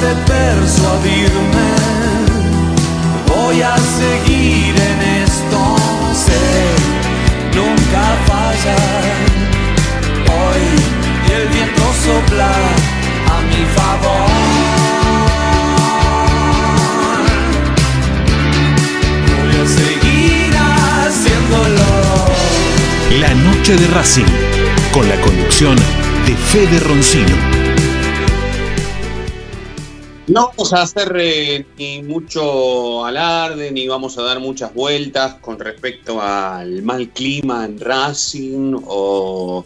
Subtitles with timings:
[0.00, 1.70] de persuadirme,
[3.26, 5.76] voy a seguir en esto,
[6.14, 6.46] sé,
[7.54, 8.78] nunca falla.
[10.38, 10.64] Hoy
[11.36, 12.52] el viento sopla
[13.34, 14.30] a mi favor.
[19.36, 21.90] Voy a seguir haciéndolo.
[23.20, 24.32] La noche de Racing,
[24.92, 25.76] con la conducción
[26.26, 27.49] de Fede Roncino.
[30.30, 35.58] No vamos a hacer eh, ni mucho alarde, ni vamos a dar muchas vueltas con
[35.58, 39.64] respecto al mal clima en Racing o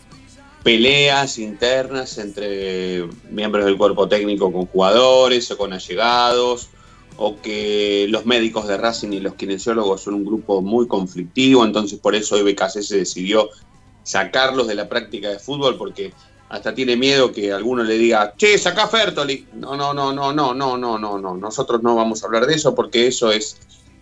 [0.63, 6.71] peleas internas entre miembros del cuerpo técnico con jugadores o con allegados,
[7.19, 11.99] o que los médicos de Racing y los kinesiólogos son un grupo muy conflictivo, entonces
[11.99, 13.51] por eso hoy BKC se decidió
[14.03, 16.15] sacarlos de la práctica de fútbol porque
[16.55, 19.47] hasta tiene miedo que alguno le diga, che, sacá Fertoli.
[19.55, 21.37] No, no, no, no, no, no, no, no, no.
[21.37, 23.57] Nosotros no vamos a hablar de eso porque eso es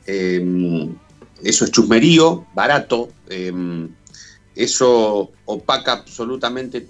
[0.06, 0.88] eh,
[1.42, 3.08] eso es chusmerío, barato.
[3.28, 3.88] eh,
[4.54, 6.86] eso opaca absolutamente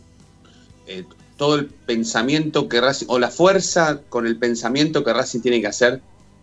[0.88, 1.04] eh,
[1.36, 5.68] todo el pensamiento que Racing, o la fuerza con el pensamiento que Racing tiene que
[5.68, 6.00] hacer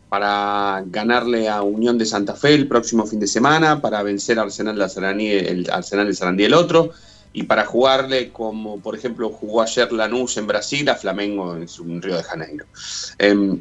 [0.07, 4.43] para ganarle a Unión de Santa Fe el próximo fin de semana, para vencer a
[4.43, 6.91] Arsenal de Sarandí, el Arsenal de Sarandí el otro,
[7.31, 12.17] y para jugarle como, por ejemplo, jugó ayer Lanús en Brasil a Flamengo en Río
[12.17, 12.65] de Janeiro.
[13.19, 13.59] Eh,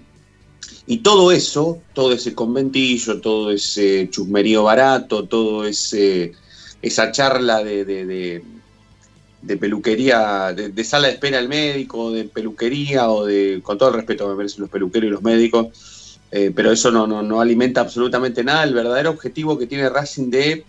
[0.87, 6.33] y todo eso, todo ese conventillo, todo ese chusmerío barato, todo ese
[6.81, 13.61] esa charla de, de, peluquería, de, sala de espera al médico, de peluquería o de,
[13.63, 17.07] con todo el respeto me merecen los peluqueros y los médicos, eh, pero eso no,
[17.07, 18.65] no, no alimenta absolutamente nada.
[18.65, 20.65] El verdadero objetivo que tiene Racing de,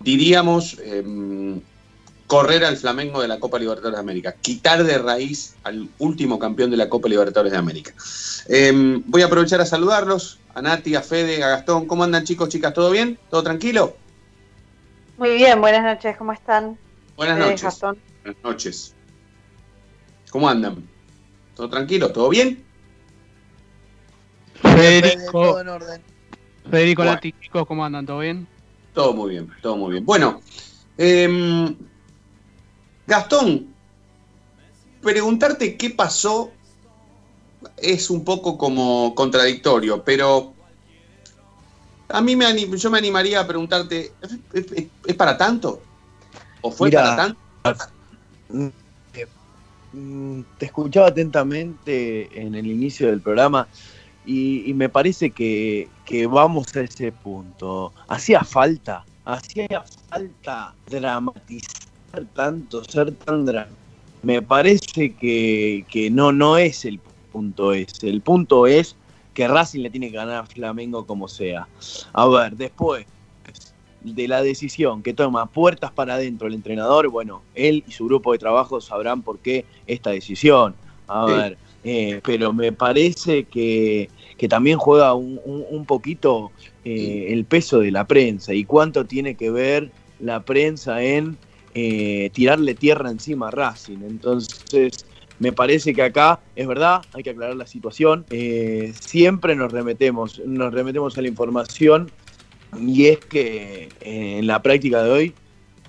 [0.00, 1.60] diríamos, eh,
[2.26, 6.70] correr al Flamengo de la Copa Libertadores de América, quitar de raíz al último campeón
[6.70, 7.92] de la Copa Libertadores de América.
[8.48, 11.86] Eh, voy a aprovechar a saludarlos, a Nati, a Fede, a Gastón.
[11.86, 12.72] ¿Cómo andan chicos, chicas?
[12.72, 13.18] ¿Todo bien?
[13.30, 13.96] ¿Todo tranquilo?
[15.18, 16.78] Muy bien, buenas noches, ¿cómo están?
[17.16, 17.62] Buenas Fede, noches.
[17.62, 17.98] Gastón.
[18.22, 18.94] Buenas noches.
[20.30, 20.88] ¿Cómo andan?
[21.56, 22.12] ¿Todo tranquilo?
[22.12, 22.64] ¿Todo bien?
[24.62, 26.02] Federico, Todo en orden.
[26.70, 27.14] Federico Bueno.
[27.14, 28.06] Lati, chicos, ¿cómo andan?
[28.06, 28.46] ¿Todo bien?
[29.00, 30.04] Todo muy bien, todo muy bien.
[30.04, 30.42] Bueno,
[30.98, 31.74] em,
[33.06, 33.74] Gastón,
[35.00, 36.52] preguntarte qué pasó
[37.78, 40.54] es un poco como contradictorio, pero
[42.08, 45.86] a mí me anim- yo me animaría a preguntarte, ¿es, es- es para tanto?
[46.60, 47.40] ¿O fue para tanto?
[49.92, 53.68] Mm, Te escuchaba atentamente en el inicio del programa
[54.24, 57.92] y, y me parece que, que vamos a ese punto.
[58.08, 63.78] Hacía falta, hacía falta dramatizar tanto, ser tan dramático.
[64.22, 67.00] Me parece que, que no, no es el
[67.32, 68.08] punto ese.
[68.10, 68.96] El punto es
[69.32, 71.66] que Racing le tiene que ganar a Flamengo como sea.
[72.12, 73.06] A ver, después
[74.02, 78.32] de la decisión que toma puertas para adentro el entrenador, bueno, él y su grupo
[78.32, 80.74] de trabajo sabrán por qué esta decisión.
[81.06, 81.32] A Sí.
[81.32, 86.52] ver, eh, pero me parece que, que también juega un, un- un poquito
[86.84, 91.36] eh, el peso de la prensa y cuánto tiene que ver la prensa en
[91.74, 93.98] eh, tirarle tierra encima a Racing.
[94.02, 95.06] Entonces,
[95.38, 98.26] me parece que acá, es verdad, hay que aclarar la situación.
[98.30, 102.10] eh, siempre nos remetemos, nos remetemos a la información
[102.78, 105.34] y es que eh, en la práctica de hoy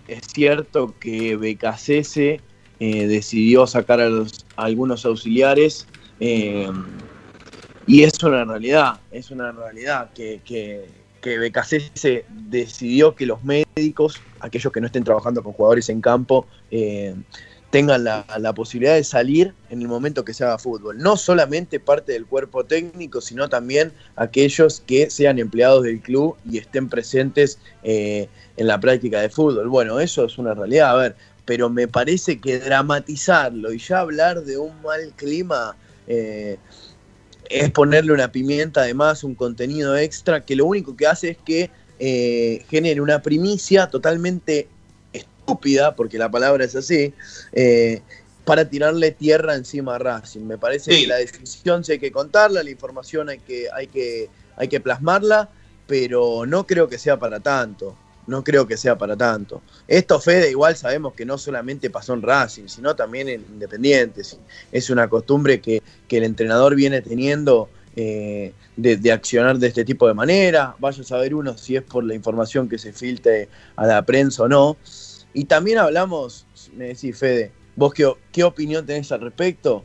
[0.08, 2.40] es cierto que BKCS
[2.84, 5.86] eh, decidió sacar a, los, algunos auxiliares
[6.20, 6.68] eh,
[7.86, 10.88] Y es una realidad, es una realidad que, que,
[11.22, 16.48] que BKC decidió que los médicos, aquellos que no estén trabajando con jugadores en campo,
[16.72, 17.14] eh,
[17.70, 20.98] tengan la, posibilidad de salir en el momento que se haga fútbol.
[20.98, 26.58] No solamente parte del cuerpo técnico, sino también aquellos que sean empleados del club y
[26.58, 29.70] estén presentes en la práctica de fútbol.
[29.70, 31.16] Bueno, eso es una realidad, a ver,
[31.46, 35.76] pero me parece que dramatizarlo y ya hablar de un mal clima
[36.08, 36.58] eh,
[37.50, 41.70] es ponerle una pimienta, además, un contenido extra que lo único que hace es que
[42.00, 44.70] eh, genere una primicia totalmente
[45.12, 47.14] estúpida, porque la palabra es así,
[47.52, 48.02] eh,
[48.46, 50.42] para tirarle tierra encima a Racing.
[50.42, 51.02] Me parece Sí.
[51.02, 54.80] que la decisión sí hay que contarla, la información hay que, hay que, hay que
[54.80, 55.50] plasmarla,
[55.88, 57.96] pero no creo que sea para tanto.
[58.32, 59.62] No creo que sea para tanto.
[59.90, 64.24] Esto, Fede, igual sabemos que no solamente pasó en Racing, sino también en Independiente.
[64.24, 64.38] Sí.
[64.72, 67.68] Es una costumbre que, que el entrenador viene teniendo
[67.98, 70.76] eh, de, de accionar de este tipo de manera.
[70.80, 74.44] Vaya a saber uno si es por la información que se filtre a la prensa
[74.44, 74.78] o no.
[75.34, 79.84] Y también hablamos, me decís, Fede, vos qué, qué opinión tenés al respecto.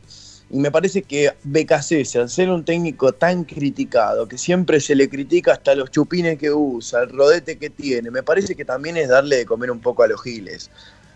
[0.49, 5.09] Y me parece que BKC, al ser un técnico tan criticado, que siempre se le
[5.09, 9.09] critica hasta los chupines que usa, el rodete que tiene, me parece que también es
[9.09, 10.69] darle de comer un poco a los giles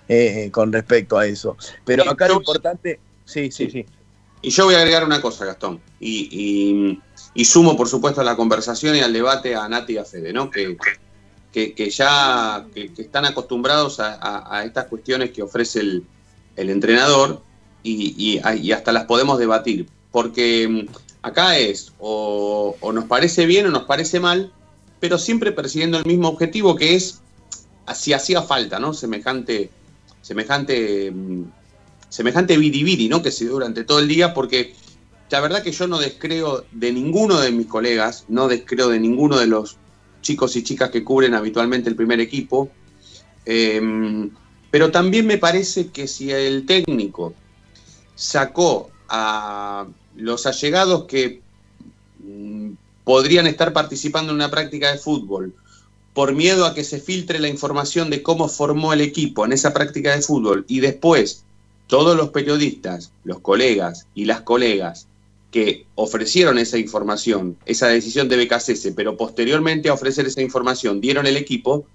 [0.09, 1.55] eh, con respecto a eso.
[1.85, 3.85] Pero acá lo importante, sí, sí, sí.
[4.41, 7.01] Y yo voy a agregar una cosa, Gastón, y, y-
[7.33, 10.33] y sumo, por supuesto, a la conversación y al debate a Nati y a Fede,
[10.33, 10.49] ¿no?
[10.51, 10.75] Que,
[11.53, 16.03] que, que ya que, que están acostumbrados a, a- a estas cuestiones que ofrece el,
[16.57, 17.43] el entrenador
[17.83, 20.93] y, y- hasta las podemos debatir, porque mm,
[21.23, 24.51] acá es o, o nos parece bien o nos parece mal,
[24.99, 27.21] pero siempre persiguiendo el mismo objetivo que es,
[27.95, 28.93] si hacía falta, ¿no?
[28.93, 29.69] Semejante,
[30.21, 31.43] semejante mm,
[32.09, 33.21] semejante biribiri, ¿no?
[33.21, 34.73] Que se dio durante todo el día, porque
[35.29, 39.37] la verdad que yo no descreo de ninguno de mis colegas, no descreo de ninguno
[39.37, 39.77] de los
[40.21, 42.69] chicos y chicas que cubren habitualmente el primer equipo,
[43.45, 43.81] eh,
[44.69, 47.33] pero también me parece que si el técnico
[48.15, 51.41] sacó a los allegados que
[52.19, 52.71] mm,
[53.03, 55.53] podrían estar participando en una práctica de fútbol
[56.13, 59.73] por miedo a que se filtre la información de cómo formó el equipo en esa
[59.73, 61.43] práctica de fútbol y después
[61.87, 65.07] todos los periodistas, los colegas y las colegas
[65.51, 71.27] que ofrecieron esa información, esa decisión de BKCS, pero posteriormente a ofrecer esa información dieron
[71.27, 71.85] el equipo,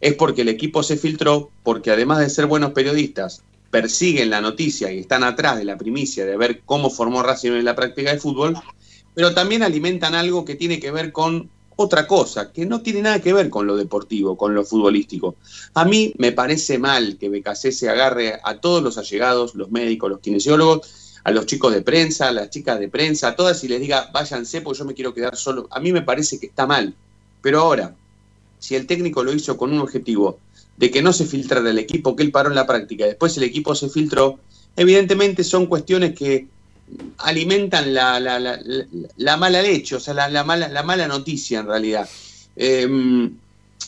[0.00, 3.42] es porque el equipo se filtró, porque además de ser buenos periodistas,
[3.72, 7.64] persiguen la noticia y están atrás de la primicia de ver cómo formó Racing en
[7.64, 8.54] la práctica de fútbol,
[9.14, 13.22] pero también alimentan algo que tiene que ver con otra cosa, que no tiene nada
[13.22, 15.36] que ver con lo deportivo, con lo futbolístico.
[15.72, 20.10] A mí me parece mal que BKC se agarre a todos los allegados, los médicos,
[20.10, 23.68] los kinesiólogos, a los chicos de prensa, a las chicas de prensa, a todas y
[23.68, 25.66] les diga, váyanse porque yo me quiero quedar solo.
[25.70, 26.94] A mí me parece que está mal.
[27.40, 27.94] Pero ahora,
[28.58, 30.38] si el técnico lo hizo con un objetivo
[30.82, 33.44] de que no se filtrara el equipo, que él paró en la práctica, después el
[33.44, 34.40] equipo se filtró,
[34.74, 36.48] evidentemente son cuestiones que
[37.18, 38.86] alimentan la, la, la, la,
[39.16, 42.08] la mala leche, o sea, la, la, mala, la mala noticia en realidad.
[42.56, 43.30] Eh,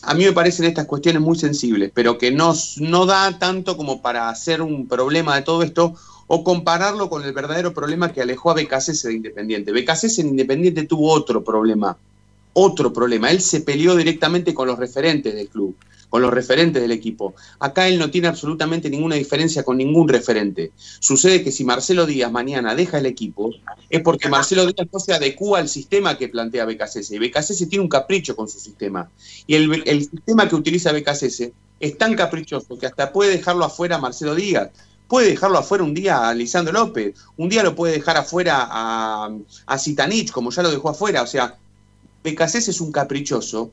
[0.02, 4.00] a mí me parecen estas cuestiones muy sensibles, pero que no, no da tanto como
[4.00, 5.96] para hacer un problema de todo esto
[6.28, 9.72] o compararlo con el verdadero problema que alejó a BKC de Independiente.
[9.72, 11.96] BKC en Independiente tuvo otro problema,
[12.52, 13.32] otro problema.
[13.32, 15.74] Él se peleó directamente con los referentes del club,
[16.14, 17.34] con los referentes del equipo.
[17.58, 20.70] Acá él no tiene absolutamente ninguna diferencia con ningún referente.
[21.00, 23.50] Sucede que si Marcelo Díaz mañana deja el equipo,
[23.90, 27.10] es porque Marcelo Díaz no se adecúa al sistema que plantea BKC.
[27.10, 29.10] Y BKC tiene un capricho con su sistema.
[29.48, 34.36] Y el, sistema que utiliza BKC es tan caprichoso que hasta puede dejarlo afuera Marcelo
[34.36, 34.70] Díaz
[35.08, 39.36] puede dejarlo afuera un día a Lisandro López, un día lo puede dejar afuera a,
[39.66, 39.78] a
[40.32, 41.22] como ya lo dejó afuera.
[41.22, 41.58] O sea,
[42.22, 43.72] Becasés es un caprichoso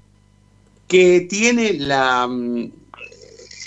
[0.88, 2.30] que tiene la,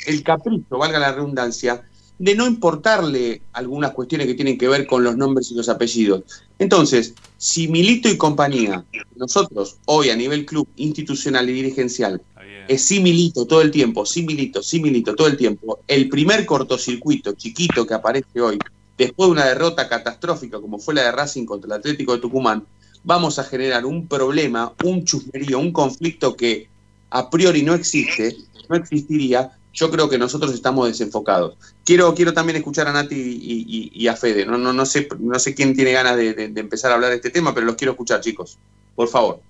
[0.06, 1.82] el capricho, valga la redundancia,
[2.18, 6.22] de no importarle algunas cuestiones que tienen que ver con los nombres y los apellidos.
[6.58, 8.84] Entonces, si Milito y compañía,
[9.16, 12.22] nosotros hoy a nivel club institucional y dirigencial,
[12.68, 16.46] es sí Milito todo el tiempo, sí Milito, sí Milito todo el tiempo, el primer
[16.46, 18.58] cortocircuito chiquito que aparece hoy,
[18.96, 22.64] después de una derrota catastrófica como fue la de Racing contra el Atlético de Tucumán,
[23.02, 26.68] vamos a generar un problema, un chusmerío, un conflicto que
[27.14, 28.36] a priori no existe,
[28.68, 31.56] no existiría, yo creo que nosotros estamos desenfocados.
[31.84, 34.44] Quiero, quiero también escuchar a Nati y, a Fede.
[34.44, 37.30] No, no, no, sé, no sé quién tiene ganas de, empezar a hablar de este
[37.30, 38.58] tema, pero los quiero escuchar, chicos.
[38.96, 39.40] Por favor.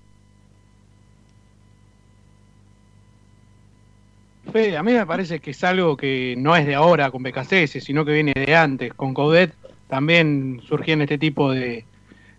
[4.52, 7.83] Fede, a mí me parece que es algo que no es de ahora con BKCS,
[7.83, 8.92] sino que viene de antes.
[8.92, 9.54] Con Coudet
[9.88, 11.87] también surgían este tipo de,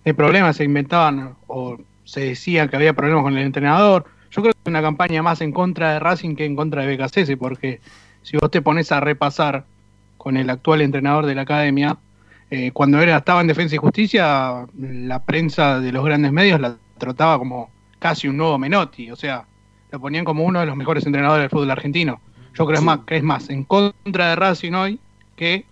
[0.03, 4.05] de problemas, se inventaban o se decía que había problemas con el entrenador.
[4.35, 6.97] Yo creo que es una campaña más en contra de Racing que en contra de
[6.97, 7.79] BKC, porque
[8.21, 9.65] si vos te pones a repasar
[10.17, 11.97] con el actual entrenador de la academia,
[12.49, 16.75] eh, cuando era, estaba en Defensa y Justicia, la prensa de los grandes medios la
[16.97, 19.45] trataba como casi un nuevo Menotti, o sea,
[19.89, 22.19] lo ponían como uno de los mejores entrenadores del fútbol argentino.
[22.55, 24.99] Yo creo más, que es más en contra de Racing hoy
[25.37, 25.65] que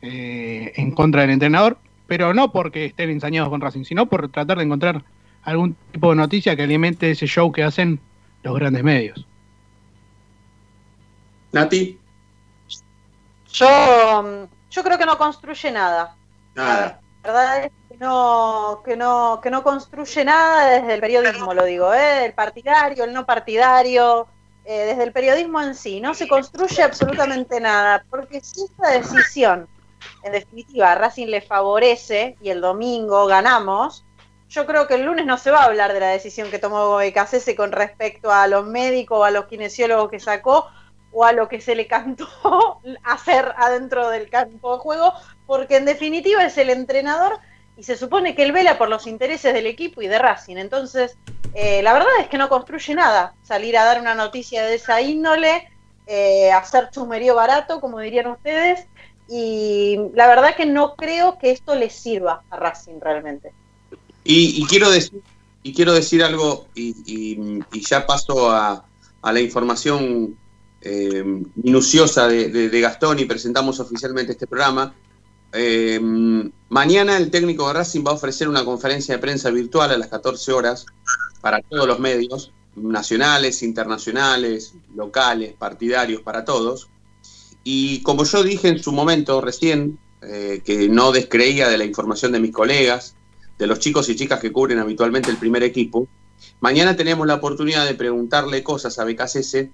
[0.00, 4.56] eh, en contra del entrenador, pero no porque estén ensañados con Racing, sino por tratar
[4.56, 5.04] de encontrar
[5.46, 8.00] algún tipo de noticia que alimente ese show que hacen
[8.42, 9.24] los grandes medios.
[11.52, 11.98] Nati.
[13.52, 16.14] Yo, yo creo que no construye nada.
[16.54, 17.00] Nada.
[17.22, 21.64] La verdad es que no, que no, que no construye nada desde el periodismo, lo
[21.64, 22.26] digo, ¿eh?
[22.26, 24.26] el partidario, el no partidario,
[24.64, 26.00] eh, desde el periodismo en sí.
[26.00, 29.68] No se construye absolutamente nada, porque si esta decisión,
[30.24, 34.04] en definitiva, a Racing le favorece y el domingo ganamos,
[34.48, 36.96] yo creo que el lunes no se va a hablar de la decisión que tomó
[36.96, 40.66] Becasese con respecto a los médicos a los kinesiólogos que sacó
[41.12, 42.28] o a lo que se le cantó
[43.04, 45.14] hacer adentro del campo de juego,
[45.46, 47.38] porque en definitiva es el entrenador
[47.76, 50.56] y se supone que él vela por los intereses del equipo y de Racing.
[50.56, 51.18] Entonces,
[51.54, 55.00] eh, la verdad es que no construye nada salir a dar una noticia de esa
[55.00, 55.68] índole,
[56.06, 58.86] eh, hacer chumerío barato, como dirían ustedes,
[59.28, 63.52] y la verdad que no creo que esto le sirva a Racing realmente.
[64.26, 65.20] Y, y quiero decir
[65.62, 68.84] y quiero decir algo y, y- y ya paso a,
[69.22, 70.36] a la información
[70.80, 71.24] eh,
[71.56, 74.94] minuciosa de, de- Gastón y presentamos oficialmente este programa.
[75.52, 75.98] Eh,
[76.68, 80.06] mañana el técnico de Racing va a ofrecer una conferencia de prensa virtual a las
[80.08, 80.86] 14 horas
[81.40, 86.88] para todos los medios, nacionales, internacionales, locales, partidarios, para todos.
[87.64, 92.30] Y como yo dije en su momento recién, eh, que no descreía de la información
[92.32, 93.16] de mis colegas,
[93.58, 96.08] de los chicos y chicas que cubren habitualmente el primer equipo,
[96.60, 99.68] mañana tenemos la oportunidad de preguntarle cosas a BKCS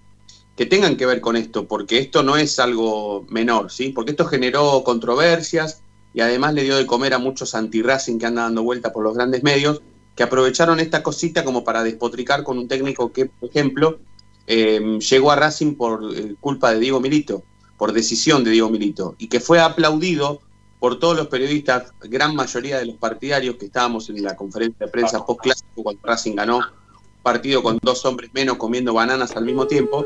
[0.57, 3.89] que tengan que ver con esto, porque esto no es algo menor, ¿sí?
[3.89, 5.83] Porque esto generó controversias
[6.15, 9.15] y además le dio de comer a muchos anti-Racing que andan dando vuelta por los
[9.15, 9.81] grandes medios,
[10.15, 13.99] que aprovecharon esta cosita como para despotricar con un técnico que, por ejemplo,
[14.47, 17.43] eh, llegó a Racing por eh, culpa de Diego Milito,
[17.79, 20.43] por decisión de Diego Milito, y que fue aplaudido
[20.83, 24.91] por todos los periodistas, gran mayoría de los partidarios que estábamos en la conferencia de
[24.91, 29.69] prensa post-clásico cuando Racing ganó, un partido con dos hombres menos comiendo bananas al mismo
[29.69, 30.05] tiempo.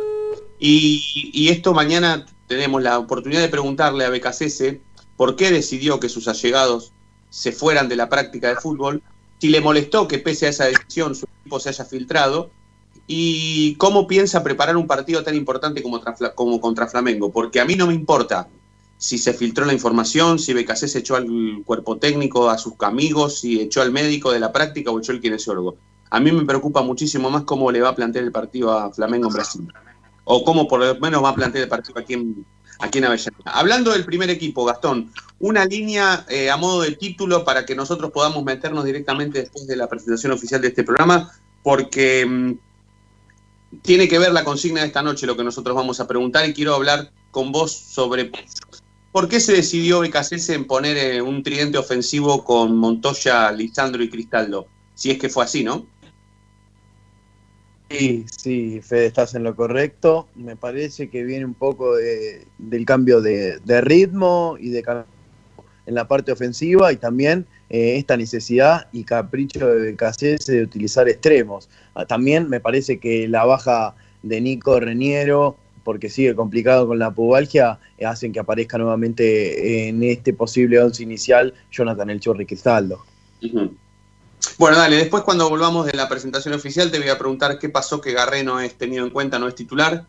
[0.59, 4.77] Y, y esto mañana tenemos la oportunidad de preguntarle a BKCS
[5.17, 6.93] por qué decidió que sus allegados
[7.31, 9.03] se fueran de la práctica de fútbol,
[9.39, 12.51] si le molestó que pese a esa decisión su equipo se haya filtrado
[13.07, 17.87] y cómo piensa preparar un partido tan importante como contra Flamengo, porque a mí no
[17.87, 18.51] me importa
[18.99, 21.27] si se filtró la información, si BKC echó al
[21.65, 25.21] cuerpo técnico, a sus amigos, si echó al médico de la práctica o echó al
[25.21, 25.77] kinesiólogo.
[26.11, 29.29] A mí me preocupa muchísimo más cómo le va a plantear el partido a Flamengo
[29.29, 29.73] en Brasil.
[30.25, 32.47] O cómo por lo menos va a plantear el partido aquí en,
[32.79, 33.43] aquí en Avellaneda.
[33.45, 38.11] Hablando del primer equipo, Gastón, una línea eh, a modo de título para que nosotros
[38.13, 41.31] podamos meternos directamente después de la presentación oficial de este programa,
[41.63, 42.53] porque mm,
[43.83, 46.55] tiene que ver la consigna de esta noche, lo que nosotros vamos a preguntar, y
[46.55, 48.31] quiero hablar con vos sobre
[49.17, 54.11] por qué se decidió BKC en poner eh, un tridente ofensivo con Montoya, Lisandro y
[54.11, 54.67] Cristaldo.
[54.95, 55.87] Si es que fue así, ¿no?
[57.89, 60.29] Sí, sí, Fede, estás en lo correcto.
[60.35, 64.85] Me parece que viene un poco de- del cambio de, ritmo y de
[65.87, 71.09] en la parte ofensiva y también eh, esta necesidad y capricho de Becasés de utilizar
[71.09, 71.71] extremos.
[71.95, 75.57] Ah, También me parece que la baja de Nico Reniero,
[75.87, 81.01] porque sigue complicado con la pubalgia, eh, hacen que aparezca nuevamente en este posible once
[81.01, 83.07] inicial Jonathan El Chorri Cristaldo.
[84.59, 88.01] Bueno, dale, después cuando volvamos de la presentación oficial te voy a preguntar qué pasó
[88.01, 90.05] que Garré no es tenido en cuenta, no es titular,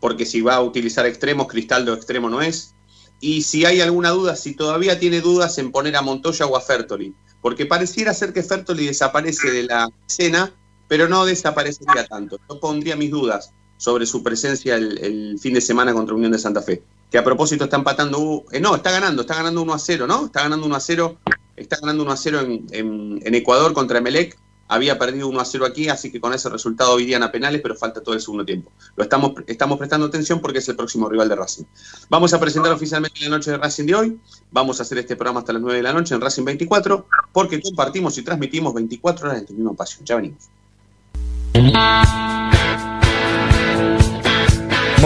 [0.00, 2.74] porque si va a utilizar extremos, Cristaldo extremo no es.
[3.20, 6.62] Y si hay alguna duda, si todavía tiene dudas en poner a Montoya o a
[6.62, 10.50] Fertoli, porque pareciera ser que Fertoli desaparece de la escena,
[10.88, 12.40] pero no desaparecería tanto.
[12.48, 16.60] Yo pondría mis dudas sobre su presencia el, fin de semana contra Unión de Santa
[16.60, 20.06] Fe, que a propósito está empatando, eh, no, está ganando, está ganando 1 a 0,
[20.06, 20.26] ¿no?
[20.26, 21.18] Está ganando 1 a 0
[21.56, 24.38] está ganando 1 a 0 en, en- en Ecuador contra Emelec.
[24.70, 27.74] Había perdido 1 a 0 aquí, así que con ese resultado irían a penales, pero
[27.74, 28.70] falta todo el segundo tiempo.
[28.96, 31.64] Lo estamos, estamos prestando atención porque es el próximo rival de Racing.
[32.10, 34.20] Vamos a presentar oficialmente la noche de Racing de hoy.
[34.52, 37.62] Vamos a hacer este programa hasta las 9 de la noche en Racing 24, porque
[37.62, 40.04] compartimos y transmitimmo 24 horas de tu misma pasión.
[40.04, 40.50] Ya venimos.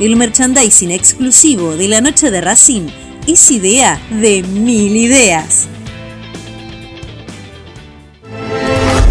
[0.00, 2.88] El merchandising exclusivo de la noche de Racing
[3.28, 5.68] es idea de mil ideas.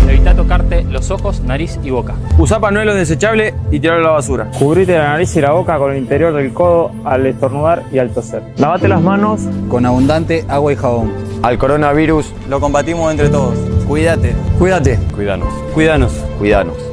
[0.06, 2.16] Evita tocarte los ojos, nariz y boca.
[2.38, 4.52] Usa panuelo desechable y tirarlo a la basura.
[4.60, 8.14] Cubrite la nariz y la boca con el interior del codo al estornudar y al
[8.14, 8.44] toser.
[8.58, 11.14] Lavate las manos con abundante agua y jabón.
[11.44, 13.58] Al coronavirus lo combatimos entre todos.
[13.88, 14.36] Cuídate.
[14.60, 15.00] Cuídate.
[15.16, 15.48] Cuídanos.
[15.74, 16.12] Cuídanos.
[16.38, 16.93] Cuídanos.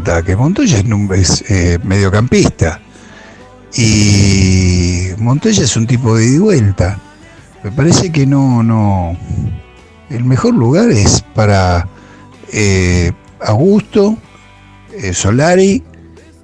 [0.00, 2.80] Ataque, Montoya es, es, eh, mediocampista.
[3.76, 6.98] Y Montoya es un tipo de vuelta.
[7.62, 9.16] Me parece que no, no.
[10.08, 11.86] El mejor lugar es para
[12.52, 14.16] eh, Augusto,
[14.92, 15.84] eh, Solari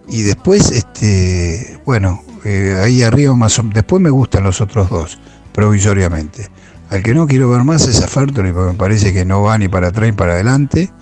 [0.09, 5.19] y después, este, bueno, eh, ahí arriba más o Después me gustan los otros dos,
[5.53, 6.49] provisoriamente.
[6.91, 9.59] Al que no quiero ver más es a Fertoli, porque me parece que no va
[9.59, 10.93] ni para atrás ni para adelante.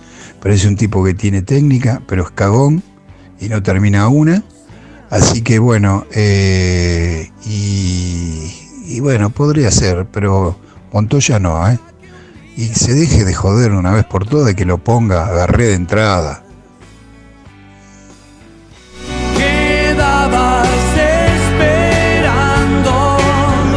[0.45, 2.83] Parece un tipo que tiene técnica, pero es cagón
[3.39, 4.43] y no termina una.
[5.09, 8.53] Así que bueno, eh, y,
[8.85, 10.55] y bueno, podría ser, pero
[10.93, 11.79] Montoya no, ¿eh?
[12.55, 15.73] Y se deje de joder una vez por todas de que lo ponga, agarré de
[15.73, 16.43] entrada.
[19.35, 20.67] Quedabas
[22.05, 23.17] esperando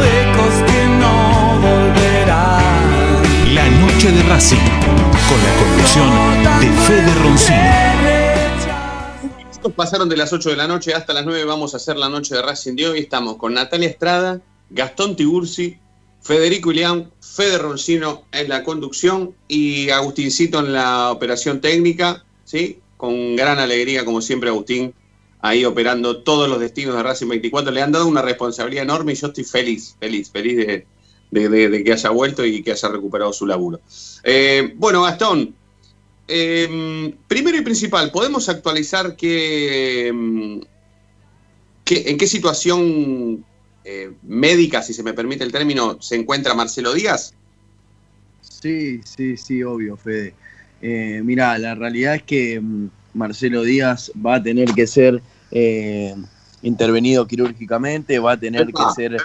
[0.03, 3.55] ecos que no volverán.
[3.55, 4.78] La noche de Racing,
[5.29, 6.09] con la conducción
[6.59, 7.59] de Fede Roncino.
[9.75, 11.45] Pasaron de las 8 de la noche hasta las 9.
[11.45, 12.99] Vamos a hacer la noche de Racing de hoy.
[12.99, 15.77] Estamos con Natalia Estrada, Gastón Tiburci
[16.21, 22.79] Federico Ilián, Fede Roncino en la conducción y Agustincito en la operación técnica, ¿sí?
[22.97, 24.93] Con gran alegría, como siempre, Agustín,
[25.41, 27.71] ahí operando todos los destinos de Racing 24.
[27.71, 30.87] Le han dado una responsabilidad enorme y yo estoy feliz, feliz, feliz de,
[31.31, 33.79] de- de- de que haya vuelto y que haya recuperado su laburo.
[34.23, 35.53] Eh, bueno, Gastón,
[36.27, 40.59] eh, primero y principal, ¿podemos actualizar qué, mm,
[41.85, 43.45] qué- en qué situación
[43.85, 47.33] eh, médica, si se me permite el término, se encuentra Marcelo Díaz?
[48.41, 50.35] Sí, sí, sí, obvio, Fede.
[50.81, 56.13] Eh, mira, la realidad es que mm, Marcelo Díaz va a tener que ser eh,
[56.61, 58.93] intervenido quirúrgicamente, va a tener que Epa.
[58.93, 59.17] ser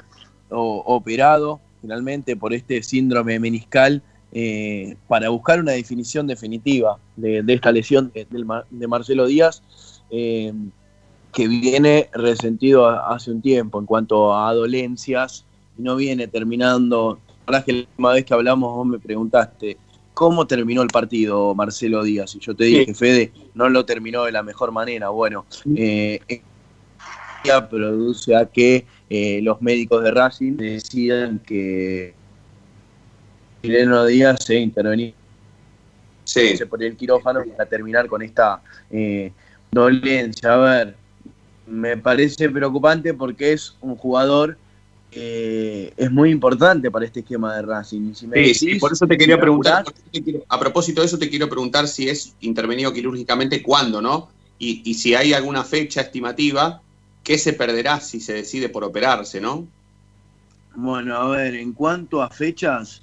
[0.49, 4.01] o- operado finalmente por este síndrome meniscal
[4.33, 9.63] eh, para buscar una definición definitiva de, de esta lesión de, Mar- de Marcelo Díaz.
[10.11, 10.51] eh,
[11.31, 15.45] que viene resentido hace un tiempo en cuanto a dolencias
[15.77, 17.19] y no viene terminando.
[17.47, 19.77] La verdad es que la última vez que hablamos vos me preguntaste
[20.15, 22.95] cómo terminó el partido Marcelo Díaz y yo te dije, Sí.
[22.95, 25.09] Fede, no lo terminó de la mejor manera.
[25.09, 25.45] Bueno,
[25.75, 26.21] eh,
[27.69, 32.15] produce a que eh, los médicos de Racing decidan que
[33.63, 35.15] Chileno Díaz se intervenir
[36.25, 36.55] Sí.
[36.69, 39.31] por el quirófano para terminar con esta eh,
[39.71, 40.55] dolencia.
[40.55, 40.97] A ver,
[41.67, 44.57] me parece preocupante porque es un jugador
[45.11, 48.15] que es muy importante para este esquema de Racing.
[48.15, 49.85] Si me Sí, sí, por eso te quería preguntar,
[50.49, 54.31] a propósito de eso te quiero preguntar si es intervenido quirúrgicamente, cuándo, ¿no?
[54.59, 56.81] Y, y si hay alguna fecha estimativa,
[57.25, 59.67] ¿qué se perderá si se decide por operarse, ¿no?
[60.77, 63.03] Bueno, a ver, en cuanto a fechas,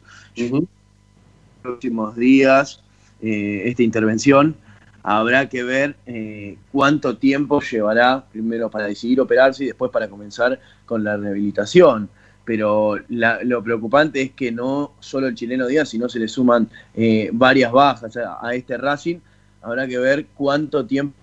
[1.62, 2.82] próximos días,
[3.22, 4.56] eh, esta intervención,
[5.04, 10.60] habrá que ver eh, cuánto tiempo llevará primero para decidir operarse y después para comenzar
[10.86, 12.10] con la rehabilitación.
[12.44, 16.70] Pero la- lo preocupante es que no solo el chileno Díaz, sino se le suman
[16.96, 19.20] eh, varias bajas a, a este Racing.
[19.62, 21.16] Habrá que ver cuánto tiempo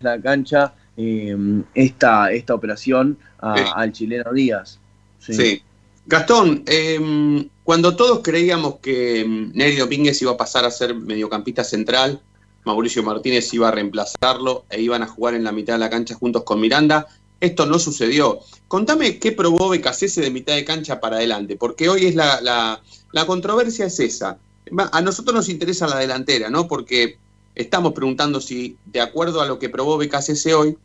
[0.00, 0.74] la cancha
[1.74, 3.64] esta, esta operación a- Sí.
[3.74, 4.78] al chileno Díaz.
[5.18, 5.62] Sí.
[6.06, 11.62] Gastón, eh, cuando todos creíamos que mm, Neri Domínguez iba a pasar a ser mediocampista
[11.62, 12.20] central,
[12.64, 16.14] Mauricio Martínez iba a reemplazarlo e iban a jugar en la mitad de la cancha
[16.14, 17.06] juntos con Miranda,
[17.40, 18.40] esto no sucedió.
[18.68, 22.80] Contame qué probó Becasese de mitad de cancha para adelante, porque hoy es la, la-
[23.12, 24.38] la controversia es esa.
[24.92, 26.68] A nosotros nos interesa la delantera, ¿no?
[26.68, 27.16] Porque
[27.54, 30.76] estamos preguntando si, de acuerdo a lo que probó Becasese hoy,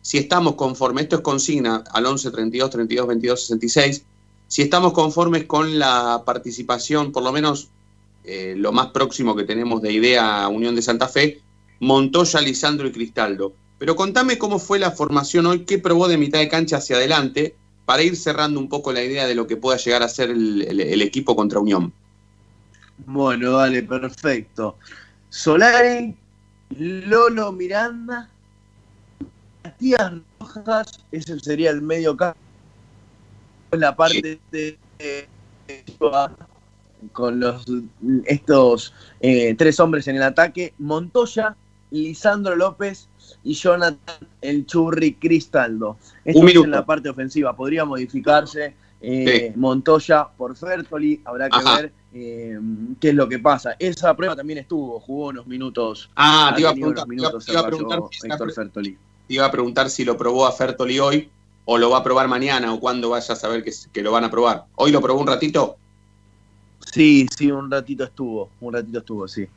[0.00, 4.04] si estamos conformes, esto es consigna al 11 32 32 22 66,
[4.46, 7.70] si estamos conformes con la participación, por lo menos
[8.24, 11.42] eh, lo más próximo que tenemos de idea Unión de Santa Fe,
[11.80, 13.54] Montoya, Lisandro y Cristaldo.
[13.78, 17.56] Pero contame cómo fue la formación hoy, qué probó de mitad de cancha hacia adelante,
[17.84, 20.62] para ir cerrando un poco la idea de lo que pueda llegar a ser el,
[20.62, 21.92] el- equipo contra Unión.
[22.96, 24.78] Bueno, dale, perfecto.
[25.34, 26.14] Solari,
[26.78, 28.30] Lolo Miranda,
[29.64, 32.38] Matías Rojas, ese sería el medio campo.
[33.72, 35.28] La parte de, de-
[37.10, 37.66] con los
[38.26, 41.56] estos eh, tres hombres en el ataque, Montoya,
[41.90, 43.08] Lisandro López
[43.42, 45.96] y Jonathan el Churri Cristaldo.
[46.24, 47.56] Esto Un es en la parte ofensiva.
[47.56, 51.20] Podría modificarse eh, Montoya por Fertoli.
[51.24, 51.74] Habrá que Ajá.
[51.74, 52.58] ver eh,
[53.00, 53.74] qué es lo que pasa.
[53.78, 56.08] Esa prueba también estuvo, jugó unos minutos.
[56.14, 58.98] Ah, te iba a preguntar, minutos te iba a el Rayo preguntar si Héctor Fertoli.
[59.26, 61.28] Te iba a preguntar si lo probó a Fertoli hoy
[61.64, 64.24] o lo va a probar mañana o cuándo vaya a saber que, que lo van
[64.24, 64.66] a probar.
[64.76, 65.76] ¿Hoy lo probó un ratito?
[66.92, 69.48] Sí, sí, un ratito estuvo, un ratito estuvo, sí.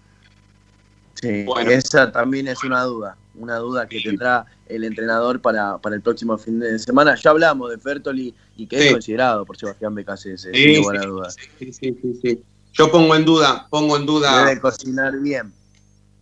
[1.14, 1.70] Sí, Bueno.
[1.72, 6.38] esa también es una duda, una duda que tendrá el entrenador para, para el próximo
[6.38, 7.16] fin de semana.
[7.16, 8.88] Ya hablamos de Fertoli y que Sí.
[8.88, 11.36] es considerado por Sebastián Becasese, Sí, sin sí, lugar a dudas.
[11.60, 12.44] Sí, sí, sí, sí.
[12.74, 14.46] Yo pongo en duda, pongo en duda.
[14.46, 15.52] Debe cocinar bien.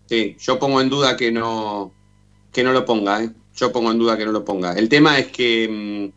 [0.08, 1.92] Sí, yo pongo en duda que no,
[2.52, 3.32] que no lo ponga, ¿eh?
[3.56, 4.74] Yo pongo en duda que no lo ponga.
[4.74, 6.12] El tema es que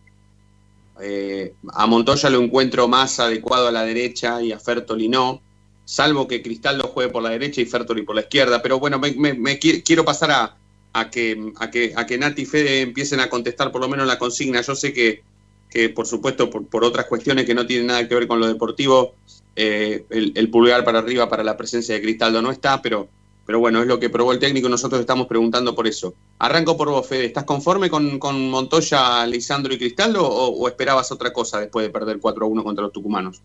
[0.96, 5.40] mm, eh, a Montoya lo encuentro más adecuado a la derecha y a Fertoli no,
[5.84, 8.60] salvo que Cristaldo juegue por la derecha y Fertoli por la izquierda.
[8.60, 10.56] Pero bueno, me, me- me qui- quiero pasar a,
[11.00, 14.06] a que, a, que, a que Nati y Fede empiecen a contestar por lo menos
[14.06, 14.60] la consigna.
[14.60, 15.22] Yo sé que,
[15.70, 18.46] que por supuesto, por, por otras cuestiones que no tienen nada que ver con lo
[18.46, 19.14] deportivo,
[19.56, 23.08] eh, el, pulgar para arriba para la presencia de Cristaldo no está, pero,
[23.44, 26.14] pero bueno, es lo que probó el técnico, nosotros estamos preguntando por eso.
[26.38, 31.10] Arranco por vos, Fede, ¿estás conforme con, con Montoya, Lisandro y Cristaldo o, o esperabas
[31.10, 33.42] otra cosa después de perder 4 a 1 contra los tucumanos?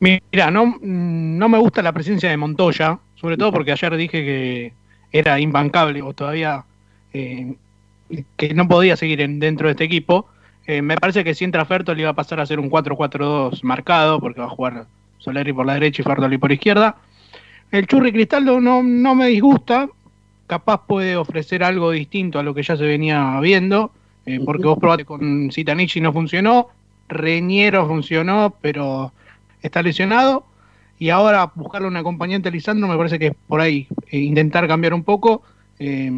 [0.00, 4.24] Mira, no, mm, no me gusta la presencia de Montoya, sobre todo porque ayer dije
[4.24, 4.72] que
[5.14, 6.64] era imbancable o todavía
[7.12, 7.54] eh,
[8.36, 10.26] que no podía seguir en- dentro de este equipo.
[10.66, 14.18] Eh, me parece que si entra Fertoli va a pasar a ser un 4-4-2 marcado,
[14.18, 14.86] porque va a jugar
[15.18, 16.96] Soleri por la derecha y Fertoli por izquierda.
[17.70, 19.88] El Churri Cristaldo no, no me disgusta,
[20.48, 23.92] capaz puede ofrecer algo distinto a lo que ya se venía viendo,
[24.26, 26.68] eh, porque vos probaste con Zitanich y no funcionó,
[27.08, 29.12] Reñero funcionó, pero
[29.62, 30.44] está lesionado,
[31.04, 34.66] y ahora buscarle un acompañante a Lisandro me parece que es por ahí, eh, intentar
[34.66, 35.42] cambiar un poco,
[35.78, 36.10] eh,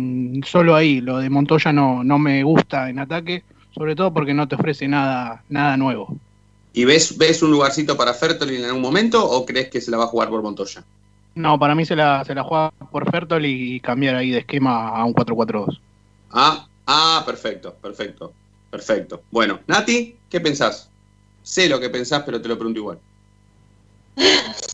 [0.44, 3.42] solo ahí, lo de Montoya no, no me gusta en ataque,
[3.74, 6.16] sobre todo porque no te ofrece nada, nada nuevo.
[6.72, 9.96] ¿Y ves, ves un lugarcito para Fertoli en algún momento o crees que se la
[9.96, 10.84] va a jugar por Montoya?
[11.34, 14.90] No, para mí se la, se la juega por Fertoli y cambiar ahí de esquema
[14.90, 15.80] a un 4-4-2.
[16.30, 18.32] Ah, ah, perfecto, perfecto,
[18.70, 19.22] perfecto.
[19.32, 20.88] Bueno, Nati, ¿qué pensás?
[21.42, 23.00] Sé lo que pensás, pero te lo pregunto igual.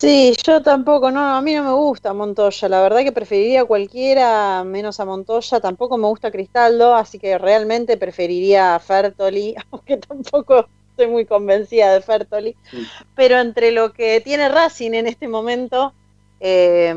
[0.00, 4.62] Sí, yo tampoco, no, a mí no me gusta Montoya, la verdad que preferiría cualquiera
[4.64, 10.66] menos a Montoya, tampoco me gusta Cristaldo, así que realmente preferiría a Fertoli, aunque tampoco
[10.90, 12.57] estoy muy convencida de Fertoli,
[13.14, 15.94] pero entre lo que tiene Racing en este momento,
[16.40, 16.94] eh,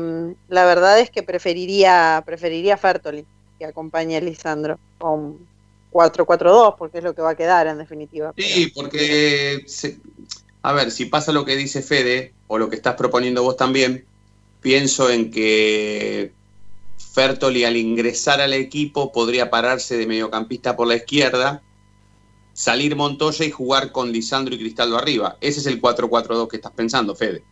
[0.48, 3.24] la verdad es que preferiría, preferiría a Fertoli
[3.58, 5.48] que acompañe a Lisandro con
[5.90, 8.34] 4-4-2, porque es lo que va a quedar en definitiva.
[8.36, 9.98] Sí, porque, se-
[10.66, 14.04] a ver, si pasa lo que dice Fede, o lo que estás proponiendo vos también,
[14.60, 16.32] pienso en que
[16.98, 21.62] Fertoli al ingresar al equipo podría pararse de mediocampista por la izquierda,
[22.52, 25.36] salir Montoya y jugar con Lisandro y Cristaldo arriba.
[25.40, 27.44] Ese es el 4-4-2 que estás pensando, Fede.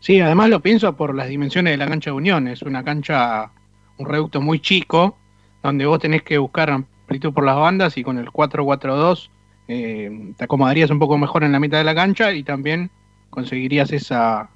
[0.00, 2.46] Sí, además lo pienso por las dimensiones de la cancha de Unión.
[2.46, 3.50] Es una cancha,
[3.98, 5.18] un reducto muy chico,
[5.60, 9.28] donde vos tenés que buscar amplitud por las bandas y con el 4-4-2
[9.68, 12.90] eh, te acomodarías un poco mejor en la mitad de la cancha y también
[13.30, 14.50] conseguirías esa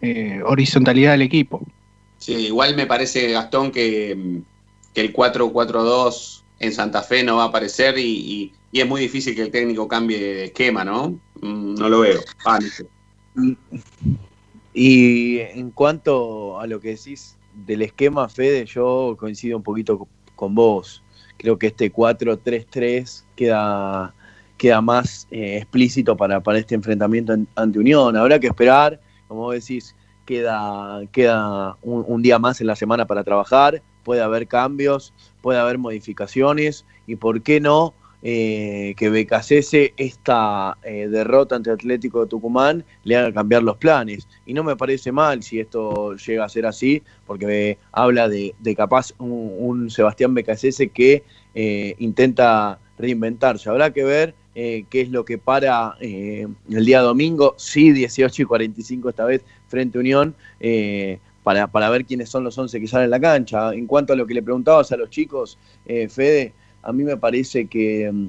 [0.00, 1.64] eh, horizontalidad del equipo.
[2.18, 4.40] Sí, igual me parece, Gastón, que,
[4.94, 9.00] que el 4-4-2 en Santa Fe no va a aparecer y, y- y es muy
[9.00, 11.10] difícil que el técnico cambie de esquema, ¿no?
[11.40, 12.20] Mm, No lo veo.
[12.44, 12.86] Ah, no sé.
[14.74, 20.08] Y en cuanto a lo que decís del esquema, Fede, yo coincido un poquito co-
[20.34, 21.02] con vos.
[21.38, 24.14] Creo que este 4-3-3 queda,
[24.56, 28.16] queda más eh, explícito para, para este enfrentamiento en- ante Unión.
[28.16, 33.82] Habrá que esperar, como decís, queda, queda un, día más en la semana para trabajar,
[34.02, 41.06] puede haber cambios, puede haber modificaciones y por qué no eh, que Becasese esta eh,
[41.08, 44.26] derrota ante Atlético de Tucumán le haga cambiar los planes.
[44.46, 48.54] Y no me parece mal si esto llega a ser así, porque me habla de,
[48.58, 51.22] de capaz un, un Sebastián Becasese que
[51.54, 53.68] eh, intenta reinventarse.
[53.68, 58.42] Habrá que ver eh, qué es lo que para eh, el día domingo, sí, 18
[58.42, 60.34] y 45 esta vez frente a Unión.
[60.58, 63.72] eh, para, para ver quiénes son los 11 que salen a la cancha.
[63.72, 67.16] En cuanto a lo que le preguntabas a los chicos, eh, Fede, a mí me
[67.16, 68.26] parece que mm,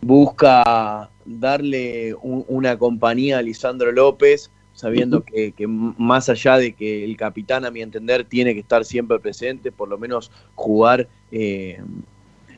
[0.00, 7.04] busca darle un- una compañía a Lisandro López, sabiendo que, que más allá de que
[7.04, 11.80] el capitán, a mi entender, tiene que estar siempre presente, por lo menos jugar eh,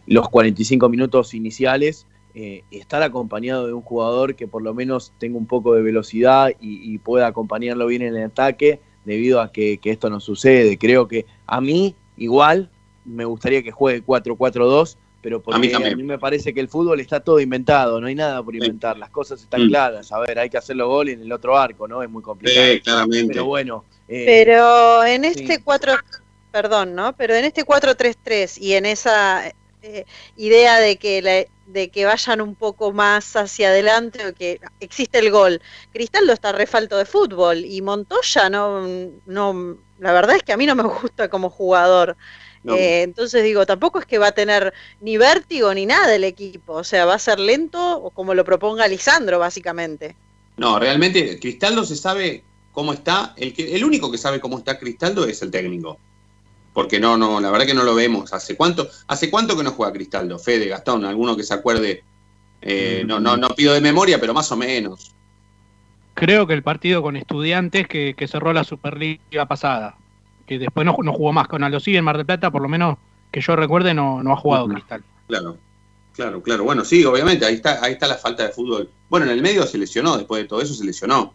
[0.07, 5.37] los 45 minutos iniciales, eh, estar acompañado de un jugador que por lo menos tenga
[5.38, 9.79] un poco de velocidad y, y pueda acompañarlo bien en el ataque, debido a que,
[9.79, 10.77] que esto no sucede.
[10.79, 12.71] Creo que a mí, igual,
[13.05, 16.07] me gustaría que juegue 4-4-2, pero porque A a mí mí, también.
[16.07, 19.41] me parece que el fútbol está todo inventado, no hay nada por inventar, las cosas
[19.43, 19.69] están Mm.
[19.69, 20.12] claras.
[20.12, 22.03] A ver, hay que hacer los goles en el otro arco, ¿no?
[22.03, 22.67] Es muy complicado.
[22.73, 23.33] Sí, claramente.
[23.33, 25.62] Pero bueno, eh, Pero en este sí.
[25.64, 25.95] 4,
[26.53, 27.14] perdón, ¿no?
[27.17, 29.51] Pero en este 4-3-3 y en esa
[29.88, 34.59] eh, idea de que la- de que vayan un poco más hacia adelante o que
[34.81, 35.61] existe el gol.
[35.92, 38.87] Cristaldo está refalto de fútbol y Montoya no,
[39.27, 42.16] no, la verdad es que a mí no me gusta como jugador.
[42.64, 42.74] No.
[42.74, 46.72] Eh, entonces digo, tampoco es que va a tener ni vértigo ni nada el equipo,
[46.74, 50.16] o sea, va a ser lento o como lo proponga Lisandro, básicamente.
[50.57, 53.35] No, realmente, Cristaldo se sabe cómo está.
[53.37, 55.98] El, que, el único que sabe cómo está Cristaldo es el técnico.
[56.79, 58.33] Porque no, no, la verdad que no lo vemos.
[58.33, 60.38] ¿Hace cuánto, hace cuánto que no juega Cristaldo?
[60.38, 62.05] Fede, Gastón, alguno que se acuerde.
[62.62, 65.12] Eh, no, no, no pido de memoria, pero más o menos.
[66.14, 69.97] Creo que el partido con estudiantes que, que cerró la Superliga pasada,
[70.47, 72.97] que después no, no jugó más con Aldo en Mar del Plata, por lo menos
[73.33, 74.75] que yo recuerde, no, no ha jugado Ujú.
[74.75, 75.03] Cristal.
[75.27, 75.59] Claro,
[76.14, 76.62] claro, claro.
[76.62, 78.88] Bueno, sí, obviamente, ahí está, ahí está la falta de fútbol.
[79.11, 81.35] Bueno, en el medio se lesionó, después de todo eso se lesionó.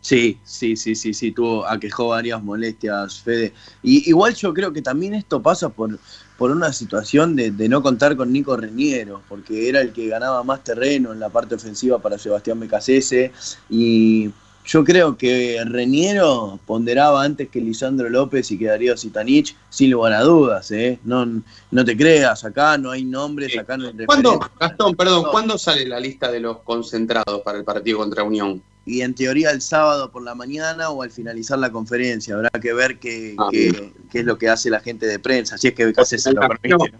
[0.00, 3.52] Sí, sí, sí, sí, sí, tuvo, aquejó varias molestias, Fede.
[3.82, 5.98] Y igual yo creo que también esto pasa por,
[6.36, 10.42] por una situación de, de no contar con Nico Reñero, porque era el que ganaba
[10.44, 13.32] más terreno en la parte ofensiva para Sebastián Becasese.
[13.68, 14.30] Y
[14.68, 20.12] Yo creo que Reñero ponderaba antes que Lisandro López y que Darío Sitanich, sin lugar
[20.12, 20.98] a dudas, ¿eh?
[21.04, 21.24] No,
[21.70, 24.38] no te creas, acá no hay nombres, acá no hay ¿Cuándo.
[24.60, 28.62] Gastón, perdón, ¿cuándo sale la lista de los concentrados para el partido contra Unión?
[28.84, 32.74] Y en teoría el sábado por la mañana o al finalizar la conferencia, habrá que
[32.74, 35.74] ver qué, Ah, qué- qué es lo que hace la gente de prensa, si es
[35.74, 36.92] que Becasese se lo permite.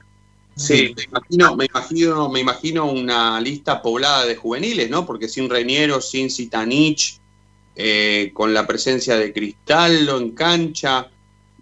[0.56, 5.04] Sí, me imagino, me imagino, me imagino una lista poblada de juveniles, ¿no?
[5.04, 7.20] Porque sin Reñero, sin Sitanich,
[7.80, 11.08] eh, con la presencia de Cristaldo en cancha,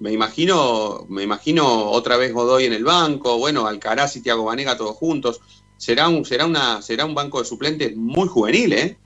[0.01, 4.77] me imagino, me imagino otra vez Godoy en el banco, bueno, Alcaraz y Tiago Banega
[4.79, 5.43] todos juntos.
[5.77, 8.97] Será un, será una, será un banco de suplentes muy juvenil, ¿eh?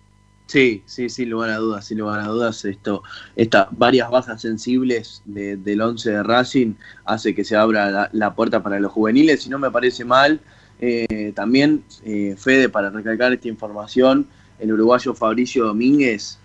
[0.47, 3.03] Sí, sí, sin lugar a dudas, sin lugar a dudas, esto,
[3.37, 8.35] estas varias bajas sensibles de- del 11 de Racing hace que se abra la, la
[8.35, 10.41] puerta para los juveniles, y no me parece mal,
[10.81, 14.27] eh, también, eh, Fede, para recalcar esta información,
[14.59, 16.39] el uruguayo Fabricio Domínguez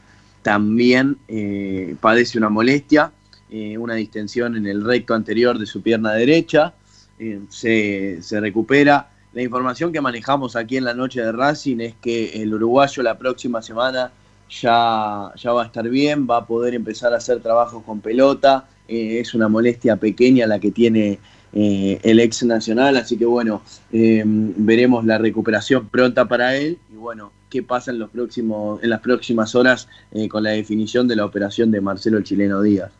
[0.46, 3.12] también eh, padece una molestia,
[3.50, 6.76] eh, una distensión en el recto anterior de su pierna derecha,
[7.18, 9.10] eh, se, se recupera.
[9.34, 13.18] La información que manejamos aquí en la noche de Racing es que el uruguayo la
[13.18, 14.12] próxima semana
[14.48, 18.68] ya, ya va a estar bien, va a poder empezar a hacer trabajos con pelota.
[18.88, 21.18] es una molestia pequeña la que tiene
[21.58, 23.62] eh, el ex nacional, así que bueno,
[23.94, 28.90] eh, veremos la recuperación pronta para él y bueno, qué pasa en, los próximos, en
[28.90, 32.92] las próximas horas eh, con la definición de la operación de Marcelo el Chileno Díaz.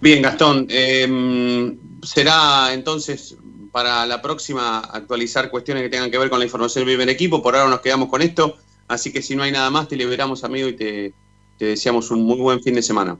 [0.00, 3.36] Bien, Gastón, eh, será entonces
[3.72, 7.42] para la próxima actualizar cuestiones que tengan que ver con la información del primer equipo.
[7.42, 10.44] Por ahora nos quedamos con esto, así que si no hay nada más, te liberamos,
[10.44, 11.12] amigo, y te
[11.58, 13.18] deseamos un muy buen fin de semana.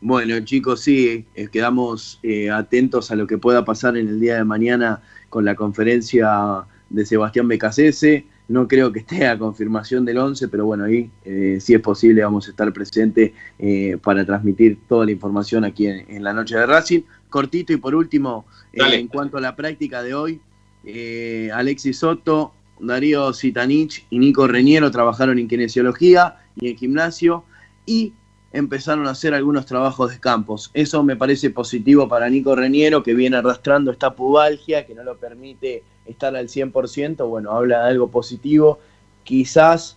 [0.00, 4.36] Bueno, chicos, sí, eh, quedamos eh, atentos a lo que pueda pasar en el día
[4.36, 8.26] de mañana con la conferencia de Sebastián Becasese.
[8.48, 12.22] No creo que esté a confirmación del 11, pero bueno, ahí, eh, si es posible,
[12.22, 16.56] vamos a estar presentes eh, para transmitir toda la información aquí en, en la noche
[16.56, 17.02] de Racing.
[17.28, 20.40] Cortito y por último, eh, en cuanto a la práctica de hoy,
[20.84, 27.44] eh, Alexis Soto, Darío Sitanich y Nico Reñero trabajaron en kinesiología y en gimnasio
[27.84, 28.12] y
[28.52, 30.70] empezaron a hacer algunos trabajos de campos.
[30.74, 35.16] Eso me parece positivo para Nico Reñero, que viene arrastrando esta pubalgia, que no lo
[35.16, 37.28] permite estar al 100%.
[37.28, 38.78] Bueno, habla de algo positivo.
[39.24, 39.96] Quizás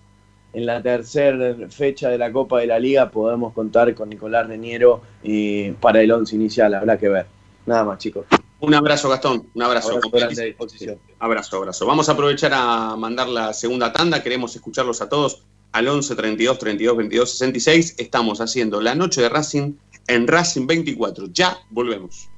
[0.54, 5.02] en la tercera fecha de la Copa de la Liga podemos contar con Nicolás Reñero
[5.24, 6.74] eh, para el once inicial.
[6.74, 7.28] Habrá que ver.
[7.66, 8.26] Nada más, chicos.
[8.62, 9.48] Un abrazo, Gastón.
[9.54, 9.92] Un abrazo.
[9.92, 10.98] Abrazo grande disposición.
[11.20, 11.86] Abrazo, abrazo.
[11.86, 14.22] Vamos a aprovechar a mandar la segunda tanda.
[14.22, 17.96] Queremos escucharlos a todos al 11 32 32 22 66.
[17.98, 19.74] Estamos haciendo la noche de Racing
[20.08, 21.28] en Racing 24.
[21.32, 22.30] Ya volvemos.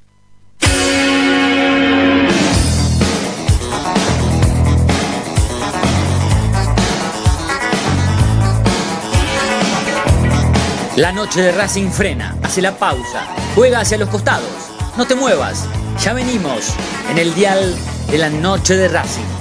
[10.97, 14.51] La noche de Racing frena, hace la pausa, juega hacia los costados.
[14.97, 15.65] No te muevas,
[16.03, 16.75] ya venimos
[17.09, 17.75] en el dial
[18.11, 19.40] de la noche de Racing.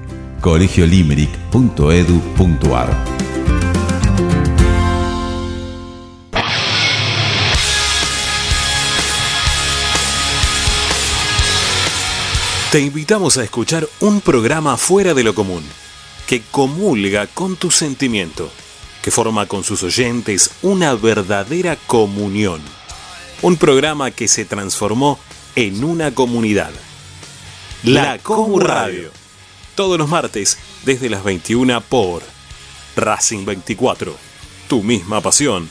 [0.41, 3.21] colegiolimerick.edu.ar
[12.71, 15.61] Te invitamos a escuchar un programa fuera de lo común,
[16.25, 18.49] que comulga con tu sentimiento,
[19.01, 22.61] que forma con sus oyentes una verdadera comunión.
[23.41, 25.19] Un programa que se transformó
[25.57, 26.71] en una comunidad.
[27.83, 29.20] La Comu Radio.
[29.75, 32.23] Todos los martes desde las 21 por
[32.95, 34.15] Racing 24.
[34.67, 35.69] Tu misma pasión.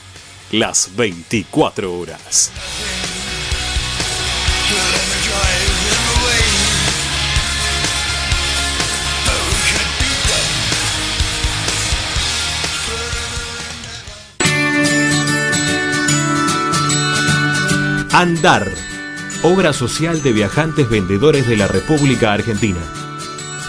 [0.50, 2.50] Las 24 horas.
[18.12, 18.68] Andar,
[19.44, 22.99] obra social de viajantes vendedores de la República Argentina.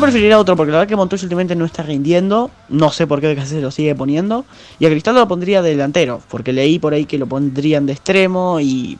[0.00, 2.50] Preferiría otro porque la verdad que Montoya últimamente no está rindiendo.
[2.68, 4.44] No sé por qué BKC se lo sigue poniendo.
[4.78, 6.20] Y a Cristaldo lo pondría de delantero.
[6.28, 8.60] Porque leí por ahí que lo pondrían de extremo.
[8.60, 8.98] Y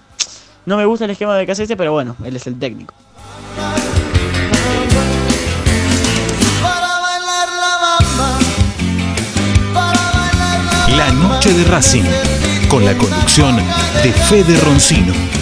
[0.66, 2.94] no me gusta el esquema de BKC, pero bueno, él es el técnico.
[10.96, 12.05] La noche de Racing,
[12.68, 15.38] con la conducción de Fede Roncino.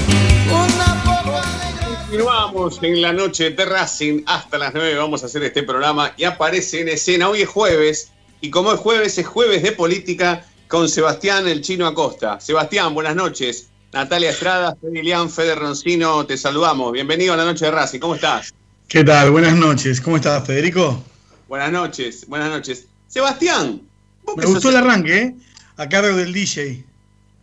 [2.80, 4.22] En la noche de Racing.
[4.24, 7.28] Hasta las 9 vamos a hacer este programa y aparece en escena.
[7.28, 11.86] Hoy es jueves y como es jueves, es jueves de política con Sebastián el Chino
[11.86, 12.40] Acosta.
[12.40, 13.68] Sebastián, buenas noches.
[13.92, 16.92] Natalia Estrada, Fede Ilián, Fede Roncino, te saludamos.
[16.92, 17.98] Bienvenido a la noche de Racing.
[18.00, 18.54] ¿Cómo estás?
[18.88, 19.32] ¿Qué tal?
[19.32, 20.00] Buenas noches.
[20.00, 21.02] ¿Cómo estás, Federico?
[21.48, 22.86] Buenas noches, buenas noches.
[23.06, 23.82] Sebastián,
[24.24, 25.34] vos Me gustó sos- el arranque, ¿eh?
[25.76, 26.84] A cargo del DJ.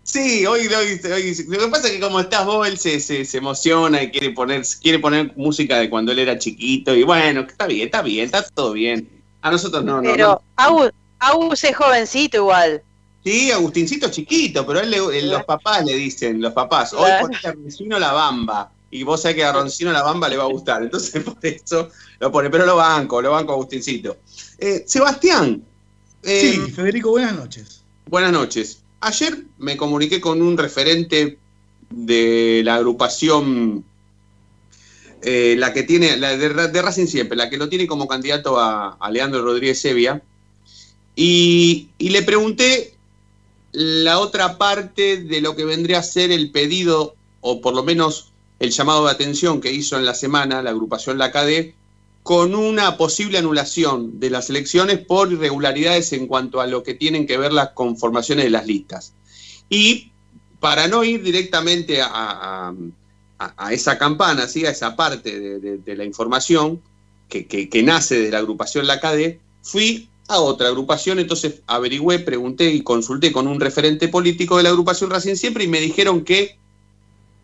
[0.04, 3.24] Sí, hoy, hoy, hoy- lo que pasa es que como estás vos, él se, se,
[3.24, 6.93] se emociona y quiere poner, quiere poner música de cuando él era chiquito.
[6.93, 9.10] Y bueno, está bien, está bien, está todo bien.
[9.41, 10.12] A nosotros no, no.
[10.12, 10.41] Pero no.
[10.58, 12.82] Agus, Agus es jovencito igual.
[13.24, 17.28] Sí, Agustincito chiquito, pero él le- eh, los papás le dicen, los papás, hoy Claro.
[17.28, 18.72] ponete a Roncino la bamba.
[18.91, 20.84] Y vos sabés que a Roncino la bamba le va a gustar.
[20.84, 21.89] Entonces por eso
[22.20, 24.18] lo pone, pero lo banco, lo banco a Agustincito.
[24.60, 25.64] Eh, Sebastián.
[26.24, 27.82] eh, Sí, Federico, buenas noches.
[28.10, 28.80] Buenas noches.
[29.04, 31.38] Ayer me comuniqué con un referente
[31.89, 33.84] de la agrupación,
[35.22, 38.08] eh, la que tiene, la de, Ra- de Racing siempre, la que lo tiene como
[38.08, 40.22] candidato a, a Leandro Rodríguez Sevilla,
[41.16, 42.95] y, y le pregunté
[43.74, 48.32] la otra parte de lo que vendría a ser el pedido, o por lo menos
[48.60, 51.76] el llamado de atención que hizo en la semana la agrupación La CADE,
[52.24, 57.28] con una posible anulación de las elecciones por irregularidades en cuanto a lo que tienen
[57.28, 59.14] que ver las conformaciones de las listas.
[59.70, 60.12] Y
[60.60, 62.74] para no ir directamente a,
[63.72, 64.66] esa campana, ¿sí?
[64.66, 66.82] a esa parte de, la información
[67.28, 72.82] que nace de la agrupación La CADE, fui a otra agrupación, entonces averigüé, pregunté y
[72.82, 76.58] consulté con un referente político de la agrupación Racing Siempre y me dijeron que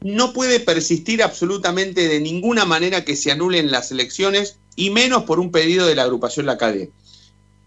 [0.02, 5.42] no puede persistir absolutamente de ninguna manera que se anulen las elecciones y menos por
[5.42, 6.90] un pedido de la agrupación La CADE.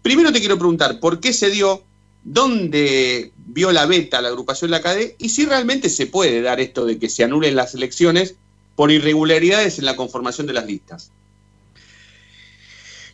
[0.01, 1.83] Primero te quiero preguntar, ¿por qué se dio?
[2.23, 5.15] ¿Dónde vio la beta la agrupación La CADE?
[5.19, 8.33] Y si realmente se puede dar esto de que se anulen las elecciones
[8.75, 11.11] por irregularidades en la conformación de las listas.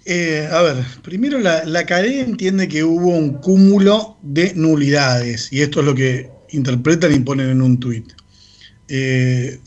[0.06, 5.82] Eh, a ver, primero la, la entiende que hubo un cúmulo de nulidades, y esto
[5.82, 8.14] es lo que interpretan y ponen en un tuit.
[8.88, 9.60] eh,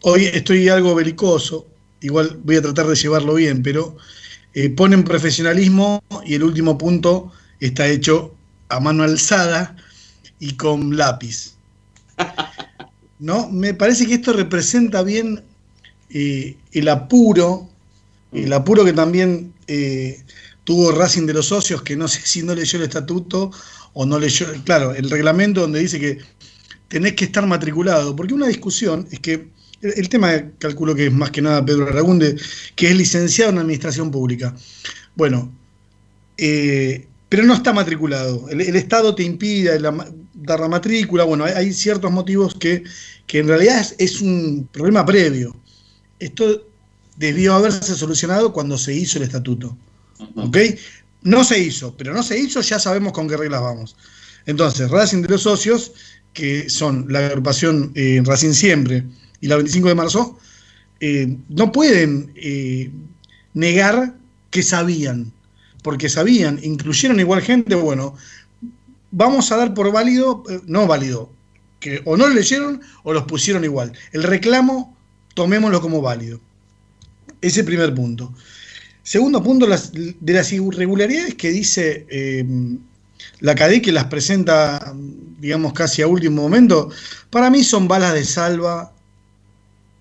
[0.00, 1.66] hoy estoy algo belicoso,
[2.04, 3.96] igual voy a tratar de llevarlo bien, pero
[4.52, 8.34] eh, ponen profesionalismo y el último punto está hecho
[8.68, 9.74] a mano alzada
[10.38, 11.54] y con lápiz.
[13.18, 13.48] ¿No?
[13.48, 15.42] Me parece que esto representa bien
[16.10, 17.70] eh, el apuro,
[18.32, 20.22] el apuro que también eh,
[20.64, 23.50] tuvo Racing de los socios, que no sé si no leyó el estatuto
[23.94, 26.18] o no leyó, claro, el reglamento donde dice que
[26.88, 29.48] tenés que estar matriculado, porque una discusión es que
[29.84, 32.36] el, tema, calculo que es más que nada Pedro Aragunde,
[32.74, 34.54] que es licenciado en Administración Pública.
[35.14, 35.52] Bueno,
[36.36, 38.48] eh, pero no está matriculado.
[38.48, 41.24] El, el Estado te impide la- dar la matrícula.
[41.24, 42.82] Bueno, hay, hay ciertos motivos que,
[43.26, 45.56] que en realidad es, es un problema previo.
[46.18, 46.66] Esto
[47.16, 49.76] debió haberse solucionado cuando se hizo el estatuto.
[50.36, 50.56] ¿Ok?
[51.22, 53.96] No se hizo, pero no se hizo, ya sabemos con qué reglas vamos.
[54.46, 55.92] Entonces, Racing de los socios,
[56.32, 59.04] que son la agrupación eh, Racing Siempre
[59.44, 60.38] y la 25 de marzo,
[61.00, 62.90] eh, no pueden eh,
[63.52, 64.14] negar
[64.48, 65.34] que sabían,
[65.82, 68.16] porque sabían, incluyeron igual gente, bueno,
[69.10, 71.30] vamos a dar por válido, eh, no válido,
[71.78, 73.92] que o no lo leyeron o los pusieron igual.
[74.12, 74.96] El reclamo,
[75.34, 76.40] tomémoslo como válido.
[77.42, 78.32] Ese primer punto.
[79.02, 82.06] Segundo punto, de las irregularidades que dice
[83.40, 84.94] la CADE, que las presenta,
[85.38, 86.88] digamos, casi a último momento,
[87.28, 88.93] para mí son balas de salva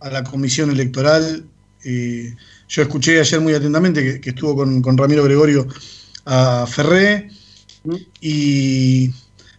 [0.03, 1.45] a la comisión electoral.
[1.83, 2.35] Eh,
[2.69, 5.67] yo escuché ayer muy atentamente que, que estuvo con, con Ramiro Gregorio
[6.25, 7.29] a Ferré
[8.21, 9.11] y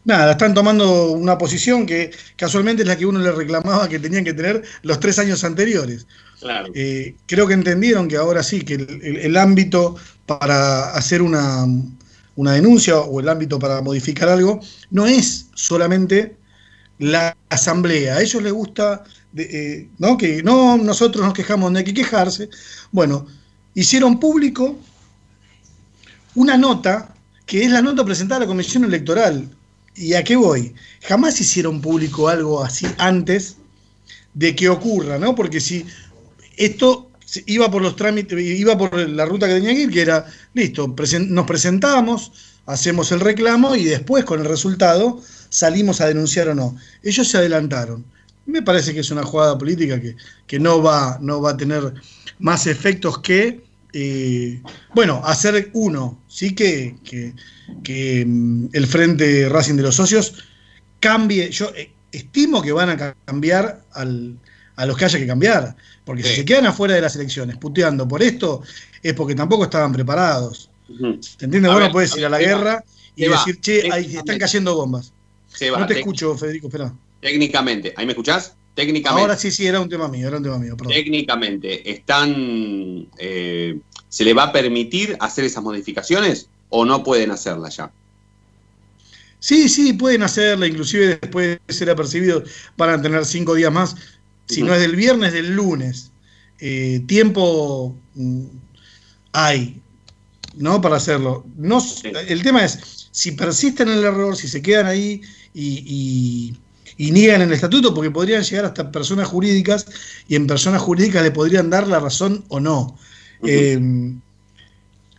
[0.04, 4.24] nada, están tomando una posición que casualmente es la que uno le reclamaba que tenían
[4.24, 6.06] que tener los tres años anteriores.
[6.40, 6.72] Claro.
[6.74, 11.64] Eh, creo que entendieron que ahora sí, que el, el- el ámbito para hacer una,
[12.36, 16.36] una denuncia o el ámbito para modificar algo no es solamente
[16.98, 18.16] la asamblea.
[18.16, 19.04] A ellos les gusta
[19.36, 20.16] eh, ¿no?
[20.16, 22.48] que no, nosotros nos quejamos, no hay que quejarse.
[22.92, 23.26] Bueno,
[23.74, 24.78] hicieron público
[26.34, 27.14] una nota
[27.46, 29.50] que es la nota presentada a la Comisión Electoral.
[29.96, 30.74] ¿Y a qué voy?
[31.02, 33.56] Jamás hicieron público algo así antes
[34.32, 35.34] de que ocurra, ¿no?
[35.34, 35.86] Porque si
[36.56, 37.10] esto
[37.46, 40.94] iba por los trámites, iba por la ruta que tenía que ir, que era, listo,
[41.28, 42.32] nos presentamos,
[42.66, 46.76] hacemos el reclamo y después con el resultado salimos a denunciar o no.
[47.02, 48.04] Ellos se adelantaron.
[48.46, 50.16] Me parece que es una jugada política que,
[50.46, 51.94] que no, va, no va a tener
[52.38, 54.60] más efectos que, eh,
[54.94, 57.32] bueno, hacer uno, sí que, que,
[57.82, 60.44] que, mm, el Frente Racing de los Socios
[61.00, 64.38] cambie, yo eh, estimo que van a ca- cambiar al-
[64.76, 68.06] a los que haya que cambiar, porque si se quedan afuera de las elecciones puteando
[68.08, 68.62] por esto,
[69.02, 70.70] es porque tampoco estaban preparados.
[71.38, 71.70] ¿Te entiendes?
[71.70, 72.84] A Vos ver, no puedes ir a la guerra
[73.16, 74.18] y decir, che, ahí técnicamente.
[74.18, 75.12] están cayendo bombas.
[75.70, 76.92] No te escucho, Federico, espera.
[77.24, 78.54] Técnicamente, ¿ahí me escuchás?
[78.74, 79.22] Técnicamente.
[79.22, 80.92] Ahora sí, sí, era un tema mío, era un tema mío, perdón.
[80.92, 83.78] técnicamente, ¿están, eh,
[84.10, 87.90] ¿se le va a permitir hacer esas modificaciones o no pueden hacerlas ya?
[89.38, 92.42] Sí, sí, pueden hacerla, inclusive después de ser apercibidos
[92.76, 93.96] van a tener cinco días más,
[94.46, 96.10] si no es del viernes, del lunes.
[96.60, 98.44] Eh, tiempo mm,
[99.32, 99.80] hay,
[100.56, 100.78] ¿no?
[100.82, 101.46] Para hacerlo.
[101.56, 101.82] No,
[102.28, 105.22] El tema es, si persisten en el error, si se quedan ahí
[105.54, 106.63] y, y-
[106.96, 109.86] y niegan el estatuto, porque podrían llegar hasta personas jurídicas
[110.28, 112.96] y en personas jurídicas le podrían dar la razón o no.
[113.46, 113.78] Eh,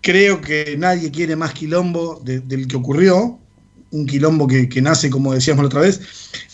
[0.01, 3.39] creo que nadie quiere más quilombo de- del que ocurrió,
[3.91, 6.01] un quilombo que, que nace, como decíamos la otra vez,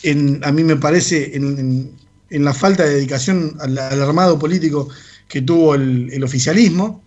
[0.04, 1.92] en, a mí me parece en, en-
[2.30, 4.88] en la falta de dedicación al, al armado político
[5.28, 7.04] que tuvo el, el oficialismo.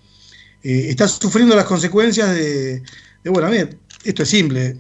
[0.62, 2.82] Eh, está sufriendo las consecuencias de,
[3.22, 4.76] de, bueno, a ver, esto es simple.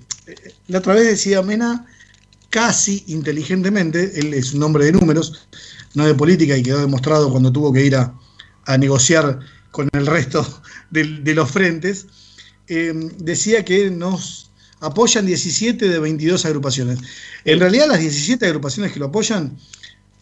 [0.68, 1.86] La otra vez decía Mena,
[2.54, 5.48] casi inteligentemente, él es un hombre de números,
[5.94, 8.14] no de política, y quedó demostrado cuando tuvo que ir a,
[8.78, 9.40] negociar
[9.72, 12.06] con el resto de, los frentes,
[12.68, 17.00] eh, decía que nos apoyan 17 de 22 agrupaciones.
[17.44, 19.58] En realidad las 17 agrupaciones que lo apoyan,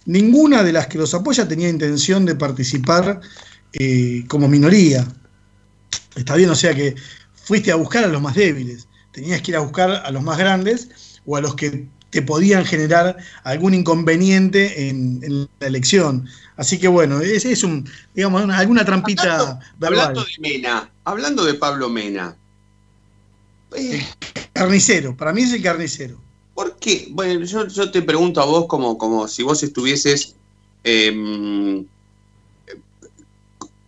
[0.07, 3.21] ninguna de las que los apoya tenía intención de participar
[3.75, 5.07] eh, como minoría.
[6.17, 6.95] Está bien, o sea que
[7.35, 10.39] fuiste a buscar a los más débiles, tenías que ir a buscar a los más
[10.39, 10.89] grandes
[11.27, 16.29] o a los que te podían generar algún inconveniente en, en la elección.
[16.57, 20.01] Así que bueno, es, es un, digamos, una- alguna trampita verbal.
[20.11, 22.37] Hablando de Mena, hablando de Pablo Mena,
[23.75, 24.07] eh,
[24.53, 26.21] Carnicero, para mí es el carnicero.
[26.55, 27.09] ¿por qué?
[27.11, 30.35] Bueno, yo, yo te pregunto a vos como, como si vos estuvieses
[30.85, 31.83] eh,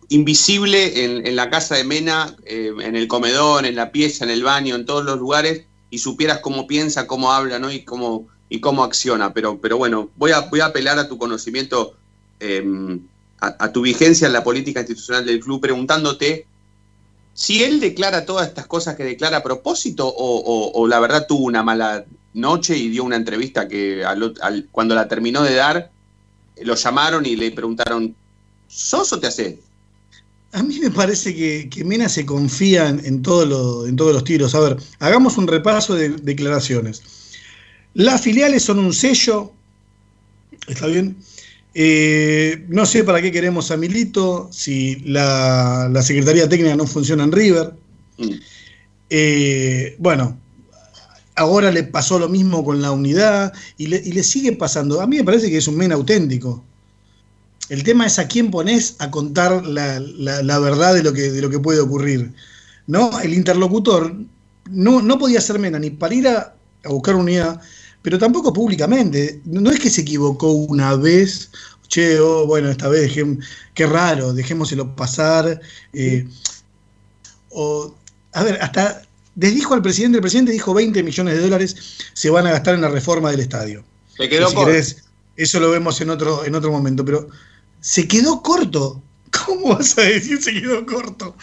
[0.09, 4.31] invisible en, en la casa de Mena, eh, en el comedor, en la pieza, en
[4.31, 5.65] el baño, en todos los lugares,
[5.95, 7.71] y supieras cómo piensa, cómo habla, ¿no?
[7.71, 9.33] Y cómo, y cómo acciona.
[9.33, 11.95] Pero, pero bueno, voy a, voy a apelar a tu conocimiento,
[12.41, 12.99] eh,
[13.39, 16.47] a, tu vigencia en la política institucional del club, preguntándote
[17.33, 21.63] si él declara todas estas cosas que declara a propósito o, la verdad tuvo una
[21.63, 24.03] mala noche y dio una entrevista que
[24.71, 25.91] cuando la terminó de dar
[26.61, 28.13] lo llamaron y le preguntaron,
[28.67, 29.59] ¿sos o te haces?
[30.55, 34.13] A mí me parece que, que Mena se confía en, en todo lo- en todos
[34.13, 34.55] los tiros.
[34.55, 37.03] A ver, hagamos un repaso de declaraciones.
[37.93, 39.51] Las filiales son un sello,
[40.67, 41.17] ¿está bien?
[41.73, 47.23] Eh, no sé para qué queremos a Milito si la, la Secretaría Técnica no funciona
[47.25, 47.73] en River.
[49.09, 50.37] Eh, bueno,
[51.35, 55.01] ahora le pasó lo mismo con la unidad y le, y le sigue pasando.
[55.01, 56.63] A mí me parece que es un Mena auténtico.
[57.69, 61.31] El tema es a quién pones a contar la, la- la verdad de lo, que,
[61.31, 62.31] de lo que puede ocurrir.
[62.87, 63.19] ¿no?
[63.19, 64.15] El interlocutor
[64.69, 67.59] no, no podía ser Mena ni para ir a, a buscar unidad,
[68.01, 69.41] pero tampoco públicamente.
[69.45, 71.49] No es que se equivocó una vez,
[71.87, 73.39] che, oh, bueno, esta vez dejé-
[73.73, 75.59] qué raro, dejémoselo pasar.
[75.93, 76.27] eh,
[77.49, 77.95] o,
[78.33, 79.01] a ver, hasta
[79.35, 81.75] desdijo al presidente, el presidente dijo 20 millones de dólares
[82.13, 83.83] se van a gastar en la reforma del estadio.
[84.17, 85.03] Se quedó si querés,
[85.35, 87.27] eso lo vemos en otro, en otro momento, pero
[87.85, 89.01] se quedó corto.
[89.45, 91.35] ¿Cómo vas a decir se quedó corto?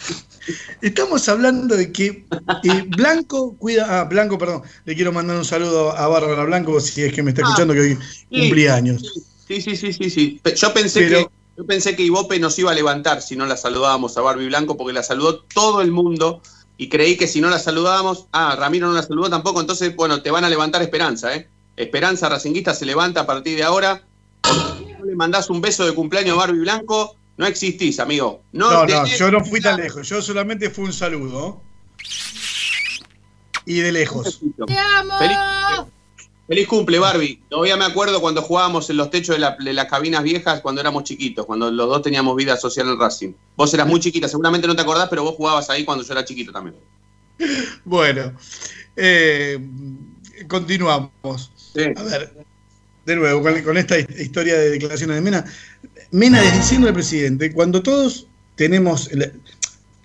[0.81, 2.25] Estamos hablando de que
[2.63, 4.01] eh, Blanco cuida.
[4.01, 4.63] Ah, Blanco, perdón.
[4.83, 7.73] Le quiero mandar un saludo a Bárbara Blanco, si es que me está Ah, escuchando,
[7.73, 7.97] que hoy
[8.29, 9.03] cumplí años.
[9.47, 10.41] Sí, sí, sí, sí, sí.
[10.55, 13.55] Yo pensé Pero- que yo pensé que Ibope nos iba a levantar si no la
[13.55, 16.41] saludábamos a Barbie Blanco, porque la saludó todo el mundo
[16.77, 20.21] y creí que si no la saludábamos, ah, Ramiro no la saludó tampoco, entonces, bueno,
[20.23, 21.47] te van a levantar esperanza, ¿eh?
[21.77, 24.01] Esperanza Racinguista se levanta a partir de ahora.
[25.13, 28.41] Le mandás un beso de cumpleaños a Barbie Blanco, no existís, amigo.
[28.51, 30.09] No, No, yo no fui tan lejos.
[30.09, 31.61] Yo solamente fui un saludo.
[33.67, 34.41] Y de lejos.
[34.65, 35.13] ¡Te amo!
[35.19, 35.37] Feliz,
[36.47, 37.43] feliz cumple, Barbie.
[37.47, 40.81] Todavía me acuerdo cuando jugábamos en los techos de, la- de las cabinas viejas cuando
[40.81, 43.33] éramos chiquitos, cuando los dos teníamos vida social en Racing.
[43.55, 46.25] Vos eras muy chiquita, seguramente no te acordás, pero vos jugabas ahí cuando yo era
[46.25, 46.75] chiquito también.
[47.85, 48.33] Bueno,
[48.95, 49.59] eh,
[50.47, 51.51] continuamos.
[51.97, 52.33] A ver,
[53.05, 55.45] de nuevo, con, esta his- historia de declaraciones de Mena.
[56.11, 59.09] Mena desdiciendo al presidente, cuando todos tenemos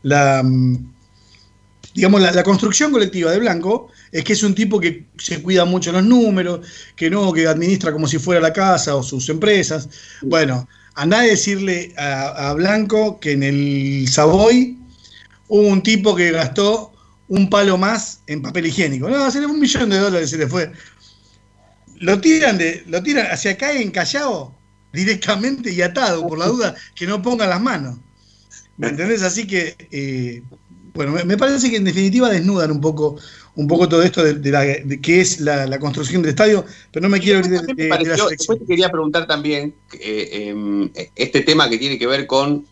[0.02, 0.76] la, mm,
[1.94, 5.92] digamos, la, construcción colectiva de Blanco, es que es un tipo que se cuida mucho
[5.92, 6.60] los números,
[6.96, 9.88] que no, que administra como si fuera la casa o sus empresas.
[10.22, 14.78] Bueno, andá a decirle a, a Blanco que en el Savoy
[15.48, 16.92] hubo un tipo que gastó
[17.28, 19.08] un palo más en papel higiénico.
[19.08, 20.72] No, se le fue un millón de dólares, se le fue.
[22.00, 24.54] Lo tiran de, lo tiran hacia acá encallado
[24.92, 27.98] directamente y atado, por la duda, que no ponga las manos.
[28.76, 29.22] ¿Me entendés?
[29.22, 30.42] Así que, eh,
[30.94, 33.16] bueno, me, me parece que en definitiva desnudan un poco,
[33.56, 36.64] un poco todo esto de, de la, de qué es la, la construcción del estadio,
[36.92, 40.90] pero no me quiero ir de, de- la después te quería preguntar también eh, em,
[41.16, 42.64] este tema que tiene que ver con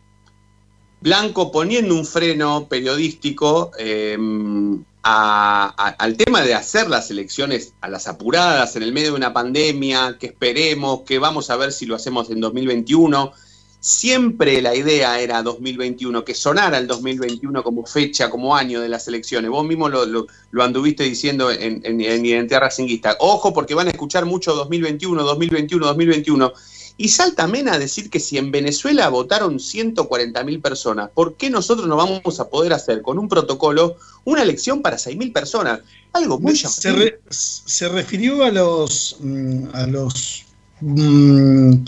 [1.01, 8.09] Blanco poniendo un freno periodístico em, a- al tema de hacer las elecciones a las
[8.09, 11.95] apuradas en el medio de una pandemia, que esperemos, que vamos a ver si lo
[11.95, 13.33] hacemos en 2021.
[13.79, 19.07] Siempre la idea era 2021, que sonara el 2021 como fecha, como año de las
[19.07, 19.49] elecciones.
[19.49, 20.27] Vos mismo lo,
[20.65, 23.17] anduviste diciendo en, en- en Racinguista.
[23.21, 26.53] Ojo, porque van a escuchar mucho 2021, 2021, 2021.
[26.99, 31.51] Y salta Mena a decir que si en Venezuela votaron 140 mil personas, ¿por qué
[31.51, 35.81] nosotros no vamos a poder hacer con un protocolo una elección para 6 mil personas?
[36.15, 36.97] Algo muy se, llamativo.
[36.97, 40.47] re- se refirió a los, mm, a los
[40.81, 41.85] mm,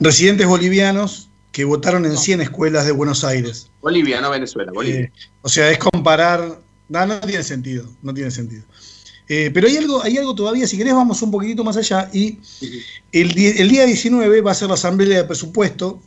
[0.00, 3.68] residentes bolivianos que votaron en 100 escuelas de Buenos Aires.
[3.82, 5.00] Bolivia, no Venezuela, Bolivia.
[5.00, 6.60] Eh, o sea, es comparar.
[6.88, 7.86] No, no tiene sentido.
[8.02, 8.62] No tiene sentido.
[9.34, 12.10] Eh, pero hay algo, hay algo todavía, si querés, vamos un poquitito más allá.
[12.12, 12.38] Y
[13.12, 16.02] el, día 19 va a ser la asamblea de presupuesto,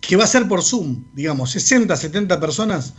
[0.00, 2.94] que va a ser por Zoom, digamos, 60, 70 personas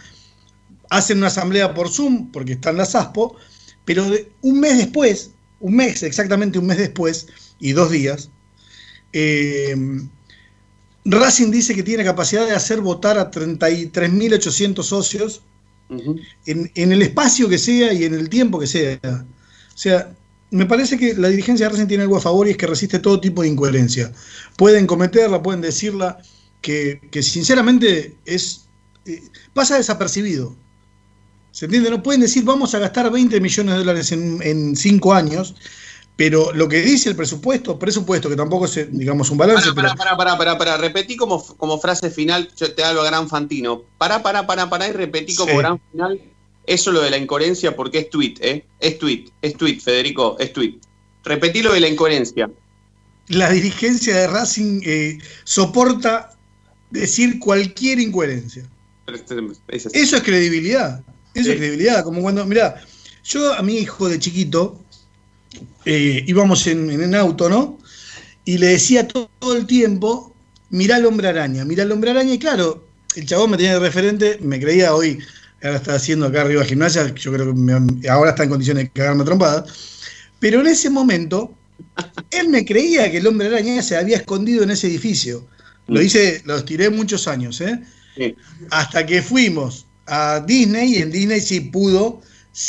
[0.90, 3.38] hacen una asamblea por Zoom, porque están las ASPO,
[3.86, 5.32] pero de- un mes después,
[5.62, 7.28] un mes, exactamente un mes después,
[7.60, 8.32] y dos días,
[9.14, 9.78] eh,
[11.06, 15.42] Racing dice que tiene capacidad de hacer votar a 33.800 socios
[16.46, 19.00] en, en el espacio que sea y en el tiempo que sea.
[19.04, 20.14] O sea,
[20.52, 23.00] me parece que la dirigencia de Racing tiene algo a favor y es que resiste
[23.00, 24.12] todo tipo de incoherencia.
[24.56, 26.20] Pueden cometerla, pueden decirla,
[26.62, 28.66] que, que sinceramente es
[29.06, 29.22] eh,
[29.54, 30.56] pasa desapercibido.
[31.52, 31.92] ¿Se entiende?
[31.92, 35.56] No pueden decir vamos a gastar 20 millones de dólares en, en cinco años,
[36.16, 40.16] pero lo que dice el presupuesto, presupuesto que tampoco es, digamos, un balance, Pará, pará,
[40.18, 43.84] pará, pará, pará, repetí como, como frase final, yo te hablo a Gran Fantino.
[43.98, 45.58] Pará, pará, pará, pará, y repetí como Sí.
[45.58, 46.22] gran final
[46.66, 48.66] eso lo de la incoherencia porque es tweet, ¿eh?
[48.80, 50.80] Es tweet, es tweet, Federico, es tweet.
[51.26, 52.50] Repetí lo de la incoherencia.
[53.28, 56.32] La dirigencia de Racing eh, soporta
[56.90, 58.64] decir cualquier incoherencia.
[59.08, 59.36] Este,
[59.68, 59.88] Es.
[59.88, 61.02] Eso es credibilidad.
[61.34, 61.52] Eso Sí.
[61.52, 62.04] es credibilidad.
[62.04, 62.82] Como cuando, mirá,
[63.24, 64.80] yo a mi hijo de chiquito
[65.86, 67.80] eh, íbamos en, en un auto, ¿no?
[68.46, 70.36] Y le decía todo, todo el tiempo,
[70.70, 72.34] mirá al hombre araña, mirá al hombre araña.
[72.34, 75.20] Y claro, el chabón me tenía de referente, me creía hoy,
[75.64, 78.90] ahora está haciendo acá arriba gimnasia, yo creo que me- ahora está en condiciones de
[78.92, 79.66] cagarme trompada.
[80.40, 81.54] Pero en ese momento,
[82.32, 85.48] él me creía que el hombre araña se había escondido en ese edificio.
[85.88, 87.80] Lo hice, lo estiré muchos años, ¿eh?
[88.18, 88.36] Sí.
[88.72, 92.22] Hasta que fuimos a Disney y en Disney sí pudo.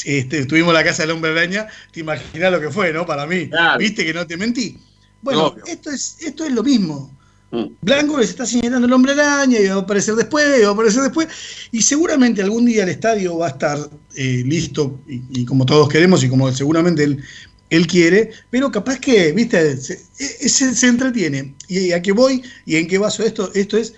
[0.04, 3.04] Este, tuvimos la casa del hombre araña, te imaginas lo que fue, ¿no?
[3.04, 3.48] Para mí.
[3.48, 3.78] Claro.
[3.78, 4.78] ¿Viste que no te mentí?
[5.20, 5.64] Bueno, Obvio.
[5.66, 7.14] esto es, esto es lo mismo.
[7.50, 7.66] Mm.
[7.82, 10.72] Blanco les está señalando el hombre araña y va a aparecer después, y va a
[10.72, 11.28] aparecer después.
[11.70, 13.78] Y seguramente algún día el estadio va a estar
[14.16, 17.22] eh, listo, y, y como todos queremos y como seguramente él,
[17.70, 21.54] él quiere, pero capaz que, viste, se, e- se- se entretiene.
[21.68, 22.42] ¿Y a qué voy?
[22.66, 23.50] ¿Y en qué vaso esto?
[23.54, 23.94] Esto es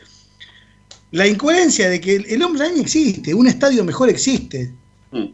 [1.12, 4.72] la incoherencia de que el, el hombre araña existe, un estadio mejor existe.
[5.12, 5.26] Mm.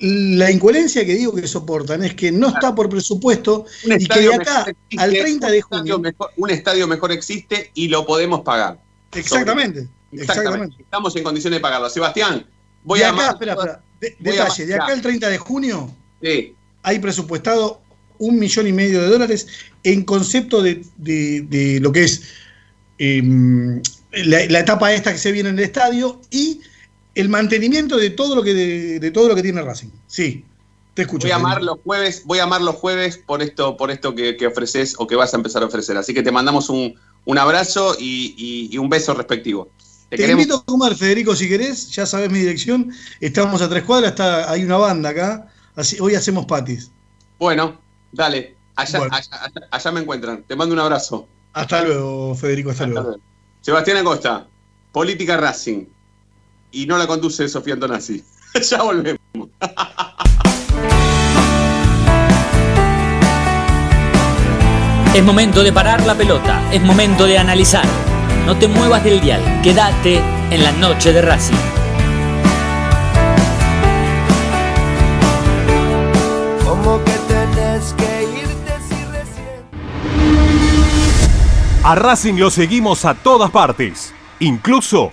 [0.00, 4.20] La incoherencia que digo que soportan es que no está por presupuesto Un y que
[4.20, 5.98] de acá existe, al 30 de estadio junio.
[5.98, 8.78] mejor- un estadio mejor existe y lo podemos pagar.
[9.12, 9.88] Exactamente.
[10.12, 10.22] Exactamente.
[10.22, 10.82] Exactamente.
[10.82, 11.90] Estamos en condiciones de pagarlo.
[11.90, 12.46] Sebastián,
[12.84, 13.82] voy de a acá, espera, espera.
[14.00, 15.92] De- detalle, de acá al 30 de junio
[16.22, 16.54] Sí.
[16.82, 17.80] hay presupuestado
[18.18, 19.48] un millón y medio de dólares
[19.82, 22.22] en concepto de, de- de lo que es
[22.98, 23.80] em,
[24.12, 26.60] la, la etapa esta que se viene en el estadio y
[27.20, 29.88] el mantenimiento de todo lo que de, de todo lo que tiene Racing.
[30.06, 30.44] Sí,
[30.94, 31.26] te escucho.
[31.26, 34.36] Voy a amar los jueves, voy a amar los jueves por esto, por esto que,
[34.36, 35.96] que ofreces o que vas a empezar a ofrecer.
[35.96, 36.94] Así que te mandamos un,
[37.24, 39.68] un abrazo y, y- y un beso respectivo.
[40.08, 40.42] Te, Te queremos.
[40.44, 41.90] invito a comer, Federico, si querés.
[41.90, 42.90] Ya sabes mi dirección.
[43.20, 44.10] Estamos a tres cuadras.
[44.12, 45.48] Está, hay una banda acá.
[45.76, 46.90] Así, hoy hacemos patis.
[47.38, 47.80] Bueno,
[48.12, 48.56] dale.
[48.76, 49.14] Allá, Bueno.
[49.14, 50.44] allá- allá- allá me encuentran.
[50.46, 51.28] Te mando un abrazo.
[51.52, 52.70] Hasta luego, Federico.
[52.70, 53.16] Hasta, luego.
[53.60, 54.48] Sebastián Acosta,
[54.92, 55.84] Política Racing.
[56.70, 58.22] Y no la conduce Sofía Antonazzi.
[58.70, 59.18] ya volvemos.
[65.14, 67.84] Es momento de parar la pelota, es momento de analizar.
[68.46, 71.56] No te muevas del dial, quédate en la noche de Racing.
[76.64, 79.64] Como que tenés que irte si recién.
[81.82, 85.12] A Racing lo seguimos a todas partes, incluso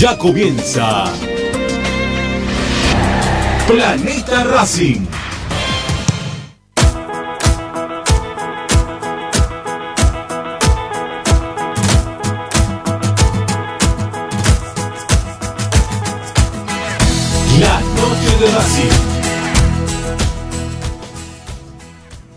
[0.00, 1.04] Ya comienza
[3.66, 5.06] Planeta Racing.
[17.58, 18.88] La noche de Racing.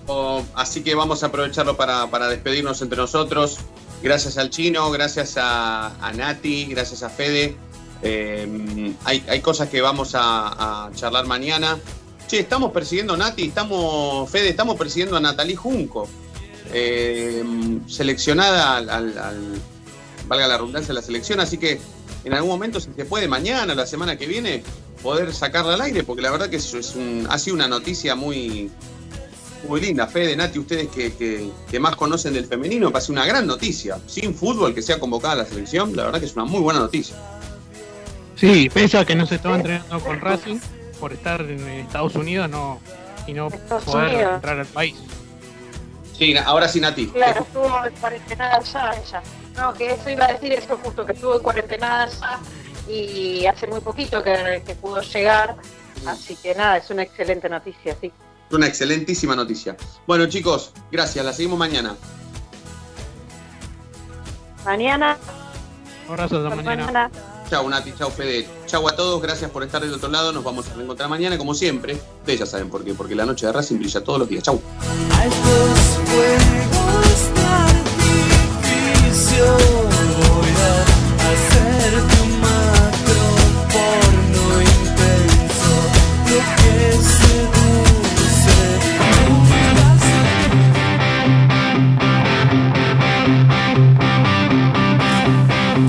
[0.07, 3.59] Oh, Así que vamos a aprovecharlo para, para despedirnos entre nosotros.
[4.03, 7.55] Gracias al chino, gracias a, a Nati, gracias a Fede.
[8.01, 11.79] Eh, hay, hay cosas que vamos a, charlar mañana.
[12.27, 16.07] Che, estamos persiguiendo a Nati, estamos, Fede, estamos persiguiendo a Natalie Junco.
[16.73, 17.43] eh,
[17.87, 19.61] seleccionada al, al- al-
[20.27, 21.39] valga la redundancia, a la selección.
[21.39, 21.79] Así que
[22.25, 24.63] en algún momento, si se puede, mañana, la semana que viene,
[25.01, 28.15] poder sacarla al aire, porque la verdad que eso es un, ha sido una noticia
[28.15, 28.69] muy,
[29.67, 30.07] muy linda.
[30.07, 33.97] Fede, Nati, ustedes que, que- que más conocen del femenino, parece una gran noticia.
[34.07, 36.79] Sin fútbol, que sea convocada a la selección, la verdad que es una muy buena
[36.79, 37.15] noticia.
[38.35, 40.59] Sí, pese a que no se estaba entrenando con Racing
[40.99, 42.79] por estar en Estados Unidos no
[43.27, 44.33] y no poder Unidos.
[44.35, 44.95] entrar al país.
[46.17, 47.07] Sí, ahora sí, Nati.
[47.07, 49.21] Claro, estuvo en cuarentena allá ella.
[49.57, 52.39] No, que eso iba a decir eso justo, que estuvo en cuarentena allá
[52.89, 55.55] y hace muy poquito que, que pudo llegar.
[56.05, 58.11] Así que nada, es una excelente noticia, sí.
[58.53, 59.75] Es una excelentísima noticia.
[60.05, 61.25] Bueno, chicos, gracias.
[61.25, 61.95] La seguimos mañana.
[64.63, 65.17] Mañana.
[66.07, 67.09] Abrazo hasta mañana.
[67.49, 68.47] Chau, Nati, chau, Fede.
[68.67, 70.31] Chau a todos, gracias por estar del otro lado.
[70.31, 71.97] Nos vamos a reencontrar mañana, como siempre.
[72.19, 74.43] Ustedes ya saben por qué, porque la noche de Racing brilla todos los días.
[74.43, 74.61] Chau.